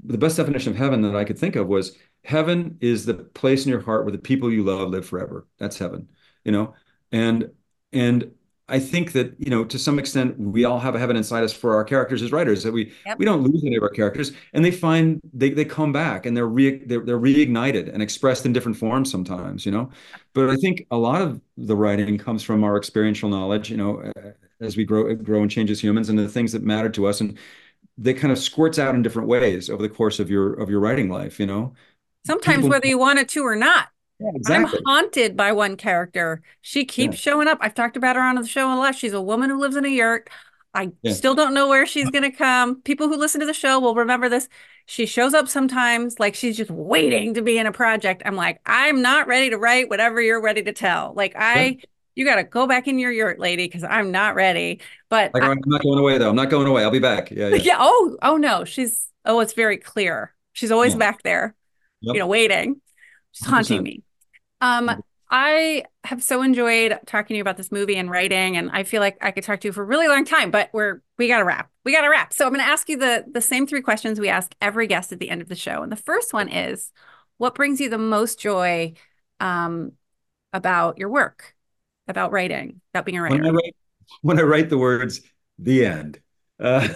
[0.04, 3.66] the best definition of heaven that I could think of was heaven is the place
[3.66, 5.48] in your heart where the people you love live forever.
[5.58, 6.10] That's heaven,
[6.44, 6.76] you know,
[7.12, 7.52] and
[7.92, 8.32] and
[8.68, 11.54] I think that you know to some extent we all have a heaven inside us
[11.54, 13.20] for our characters as writers that we Yep.
[13.20, 16.36] we don't lose any of our characters and they find they they come back and
[16.36, 19.90] they're re they're, they're reignited and expressed in different forms sometimes you know
[20.34, 24.12] but I think a lot of the writing comes from our experiential knowledge, you know,
[24.60, 27.22] as we grow, grow and change as humans, and the things that matter to us,
[27.22, 27.38] and
[27.98, 30.82] they kind of squirts out in different ways over the course of your of your
[30.82, 31.74] writing life, you know.
[32.28, 33.88] Sometimes people- whether you want it to or not.
[34.20, 36.42] Yeah, I'm haunted by one character.
[36.62, 37.58] She keeps showing up.
[37.62, 38.96] I've talked about her on the show a lot.
[38.96, 40.30] She's a woman who lives in a yurt.
[40.74, 41.14] I Yeah.
[41.14, 42.82] still don't know where she's going to come.
[42.82, 44.48] People who listen to the show will remember this.
[44.86, 48.22] She shows up sometimes like she's just waiting to be in a project.
[48.26, 51.14] I'm like, I'm not ready to write whatever you're ready to tell.
[51.16, 51.78] Like, I,
[52.14, 54.80] you got to go back in your yurt, lady, because I'm not ready.
[55.10, 56.30] But Like, I- I'm not going away though.
[56.30, 56.84] I'm not going away.
[56.84, 57.32] I'll be back.
[57.32, 57.56] Yeah, yeah.
[57.64, 57.78] yeah.
[57.80, 58.64] Oh, oh no.
[58.64, 60.34] She's, oh, it's very clear.
[60.54, 61.00] She's always Yeah.
[61.00, 61.56] back there,
[62.02, 62.14] Yep.
[62.16, 62.82] you know, waiting.
[63.36, 63.84] She's haunting 100%.
[63.84, 64.04] me.
[64.62, 64.92] Um,
[65.30, 69.02] I have so enjoyed talking to you about this movie and writing, and I feel
[69.02, 71.46] like I could talk to you for a really long time, but we're we gotta
[71.46, 71.72] wrap.
[71.84, 72.34] We gotta wrap.
[72.34, 75.20] So I'm gonna ask you the the same three questions we ask every guest at
[75.20, 75.84] the end of the show.
[75.84, 76.92] And the first one is
[77.38, 78.94] what brings you the most joy
[79.40, 79.94] um
[80.54, 81.56] about your work,
[82.08, 83.50] about writing, about being a When I writer?
[83.50, 83.76] write,
[84.22, 85.22] when I write the words,
[85.60, 86.20] the end.
[86.60, 86.88] Uh,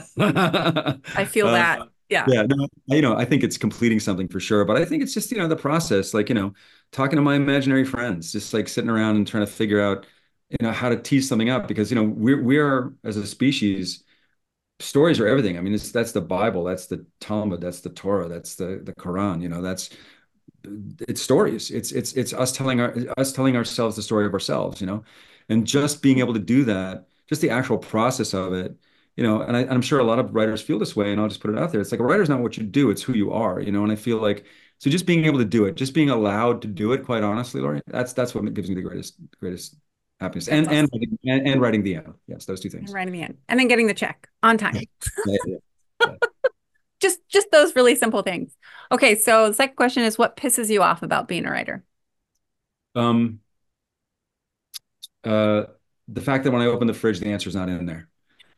[1.15, 1.85] I feel uh, that.
[2.09, 2.25] Yeah.
[2.27, 5.13] Yeah, no, you know, I think it's completing something for sure, but I think it's
[5.13, 6.53] just, you know, the process, like, you know,
[6.91, 10.05] talking to my imaginary friends, just like sitting around and trying to figure out,
[10.49, 13.25] you know, how to tease something up because, you know, we're we are as a
[13.25, 14.03] species,
[14.79, 15.57] stories are everything.
[15.57, 18.93] I mean, it's that's the Bible, that's the Talmud, that's the Torah, that's the the
[18.93, 19.89] Quran, you know, that's
[21.07, 21.71] it's stories.
[21.71, 25.03] It's it's it's us telling our us telling ourselves the story of ourselves, you know,
[25.49, 28.75] and just being able to do that, just the actual process of it
[29.19, 31.27] you know, and I, I'm sure a lot of writers feel this way, and I'll
[31.27, 31.81] just put it out there.
[31.81, 33.91] It's like a writer's not what you do, it's who you are, you know, and
[33.91, 34.45] I feel like
[34.77, 37.59] so just being able to do it, just being allowed to do it, quite honestly,
[37.59, 39.75] Lorien, that's that's what gives me the greatest greatest
[40.21, 40.89] happiness and awesome.
[40.93, 42.13] and, and, and writing the end.
[42.27, 42.91] Yes, those two things.
[42.91, 44.75] And writing the end, and then getting the check on time.
[44.75, 45.57] yeah, yeah,
[46.05, 46.13] yeah.
[47.01, 48.55] just just those really simple things.
[48.89, 51.83] Okay, so the second question is, what pisses you off about being a writer?
[52.95, 53.41] Um.
[55.25, 55.63] Uh,
[56.07, 58.08] the fact that when I open the fridge, the answer is not in there.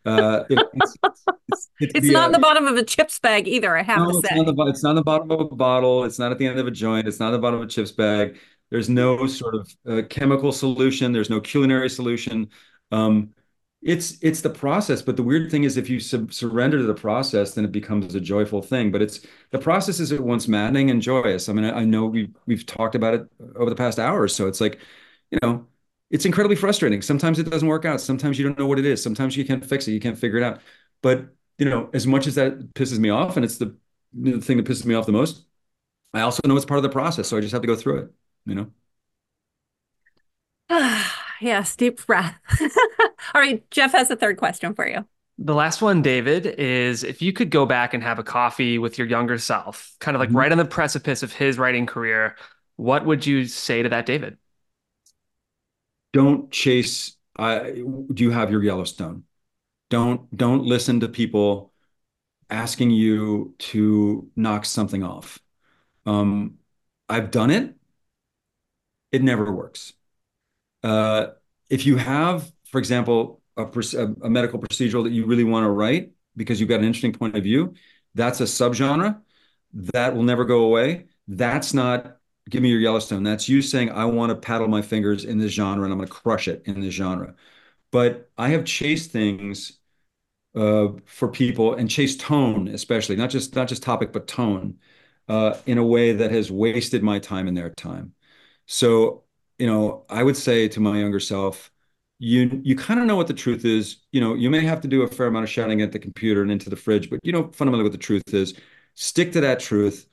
[0.06, 3.78] Uh, it, it's, it's, it's, it's not in the bottom of a chips bag either.
[3.78, 6.06] I have no, to say, it's not, the, it's not the bottom of a bottle.
[6.06, 7.08] It's not at the end of a joint.
[7.08, 8.38] It's not the bottom of a chips bag.
[8.72, 11.12] There's no sort of uh, chemical solution.
[11.12, 12.50] There's no culinary solution.
[12.92, 13.34] Um,
[13.82, 15.02] it's it's the process.
[15.02, 18.16] But the weird thing is, if you sub- surrender to the process, then it becomes
[18.16, 18.92] a joyful thing.
[18.92, 21.50] But it's the process is at once maddening and joyous.
[21.50, 24.28] I mean, I, I know we've we've talked about it over the past hour or
[24.28, 24.48] so.
[24.48, 24.80] It's like,
[25.32, 25.68] you know,
[26.12, 27.02] it's incredibly frustrating.
[27.02, 28.02] Sometimes it doesn't work out.
[28.02, 29.02] Sometimes you don't know what it is.
[29.02, 29.94] Sometimes you can't fix it.
[29.94, 30.62] You can't figure it out.
[31.02, 31.28] But
[31.58, 33.76] you know, as much as that pisses me off, and it's the,
[34.14, 35.46] the thing that pisses me off the most,
[36.14, 37.28] I also know it's part of the process.
[37.28, 38.14] So I just have to go through it
[38.46, 38.68] you know?
[41.42, 42.36] yes, deep breath.
[43.34, 45.06] All right, Jeff has a third question for you.
[45.38, 48.98] The last one, David, is if you could go back and have a coffee with
[48.98, 50.38] your younger self, kind of like mm-hmm.
[50.38, 52.36] right on the precipice of his writing career,
[52.76, 54.38] what would you say to that, David?
[56.14, 57.16] Don't chase.
[57.38, 57.60] Uh,
[58.14, 59.24] do you have your Yellowstone?
[59.90, 61.74] Don't don't listen to people
[62.50, 65.40] asking you to knock something off.
[66.06, 66.58] Um,
[67.08, 67.76] I've done it
[69.12, 69.94] it never works.
[70.84, 71.28] Uh,
[71.70, 76.12] if you have, for example, a, a, medical procedural that you really want to write
[76.36, 77.74] because you've got an interesting point of view,
[78.16, 79.20] that's a subgenre
[79.74, 81.06] that will never go away.
[81.28, 82.18] That's not
[82.52, 83.24] give me your Yellowstone.
[83.24, 86.08] That's you saying I want to paddle my fingers in this genre and I'm going
[86.08, 87.36] to crush it in this genre.
[87.92, 89.80] But I have chased things
[90.56, 94.80] uh, for people and chased tone, especially not just not just topic but tone,
[95.30, 98.14] uh, in a way that has wasted my time and their time.
[98.68, 99.24] So,
[99.60, 101.72] you know, I would say to my younger self,
[102.20, 103.98] you you kind of know what the truth is.
[104.12, 106.42] You know, you may have to do a fair amount of shouting at the computer
[106.42, 108.54] and into the fridge, but you know fundamentally what the truth is.
[108.96, 110.08] Stick to that truth.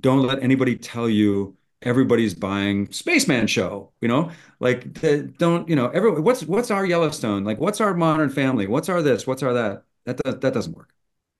[0.00, 3.92] Don't let anybody tell you everybody's buying Spaceman show.
[4.00, 4.30] You know,
[4.60, 7.44] like the, don't you know every what's what's our Yellowstone?
[7.44, 8.66] Like what's our Modern Family?
[8.66, 9.26] What's our this?
[9.26, 9.84] What's our that?
[10.04, 10.92] That that doesn't work.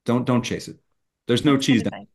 [0.05, 0.78] Don't don't chase it.
[1.27, 2.06] There's no cheese down.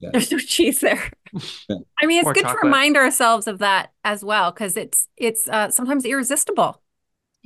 [0.00, 0.10] Yeah.
[0.12, 1.10] There's no cheese there.
[1.68, 1.76] Yeah.
[2.00, 2.62] I mean, it's good chocolate.
[2.62, 6.80] to remind ourselves of that as well because it's it's uh, sometimes irresistible.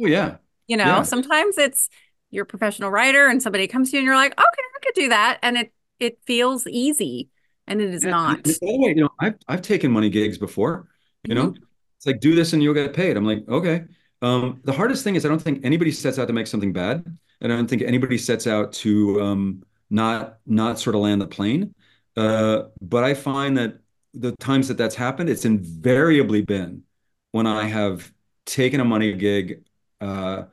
[0.01, 0.37] Oh yeah.
[0.69, 1.03] You know, yeah.
[1.03, 1.89] sometimes it's
[2.31, 4.95] you're a professional writer and somebody comes to you and you're like, okay, I could
[4.95, 7.31] do that, and it it feels easy,
[7.71, 8.43] and it is not.
[8.43, 10.89] By the way, you know, I've I've taken money gigs before.
[11.25, 11.47] You mm-hmm.
[11.47, 11.55] know,
[11.97, 13.17] it's like do this and you'll get paid.
[13.17, 13.85] I'm like, okay.
[14.23, 17.07] Um, the hardest thing is I don't think anybody sets out to make something bad,
[17.41, 21.27] and I don't think anybody sets out to um, not not sort of land the
[21.27, 21.75] plane.
[22.17, 23.79] Uh, but I find that
[24.13, 26.83] the times that that's happened, it's invariably been
[27.31, 28.13] when I have
[28.45, 29.63] taken a money gig
[30.01, 30.45] uh,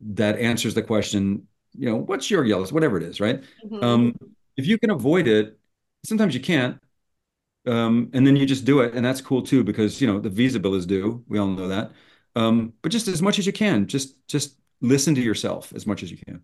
[0.00, 3.42] that answers the question, you know, what's your yellows, whatever it is, right?
[3.64, 3.82] Mm-hmm.
[3.82, 4.14] Um,
[4.56, 5.58] if you can avoid it,
[6.04, 6.78] sometimes you can't.
[7.66, 10.28] Um, and then you just do it, and that's cool too because you know the
[10.30, 11.24] visa bill is due.
[11.28, 11.92] We all know that.
[12.34, 16.02] Um, but just as much as you can, just just listen to yourself as much
[16.02, 16.42] as you can.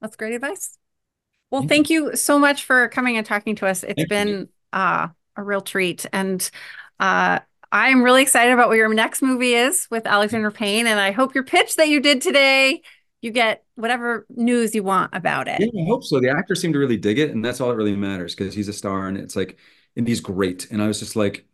[0.00, 0.76] That's great advice.
[1.52, 3.84] Well, thank you so much for coming and talking to us.
[3.84, 6.06] It's thank been uh, a real treat.
[6.12, 6.50] And
[6.98, 7.40] uh,
[7.70, 10.86] I'm really excited about what your next movie is with Alexander Payne.
[10.86, 12.82] And I hope your pitch that you did today,
[13.22, 15.60] you get whatever news you want about it.
[15.60, 16.20] Yeah, I hope so.
[16.20, 17.30] The actors seem to really dig it.
[17.30, 19.56] And that's all that really matters because he's a star and it's like,
[19.96, 20.68] and he's great.
[20.70, 21.46] And I was just like,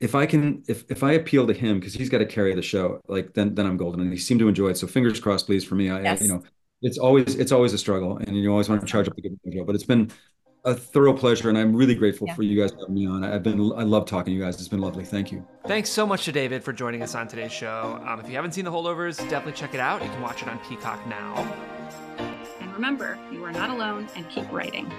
[0.00, 2.62] if I can, if if I appeal to him because he's got to carry the
[2.62, 4.00] show, like then then I'm golden.
[4.00, 4.76] And he seemed to enjoy it.
[4.76, 5.90] So fingers crossed, please, for me.
[5.90, 6.20] I, yes.
[6.20, 6.42] I you know,
[6.82, 9.38] it's always it's always a struggle, and you always want to charge up the good
[9.44, 9.66] mojo.
[9.66, 10.10] But it's been
[10.64, 12.34] a thorough pleasure, and I'm really grateful yeah.
[12.34, 13.24] for you guys having me on.
[13.24, 14.56] I've been I love talking to you guys.
[14.58, 15.04] It's been lovely.
[15.04, 15.46] Thank you.
[15.66, 18.02] Thanks so much to David for joining us on today's show.
[18.06, 20.02] Um, if you haven't seen The Holdovers, definitely check it out.
[20.02, 21.34] You can watch it on Peacock now.
[22.60, 24.90] And remember, you are not alone, and keep writing.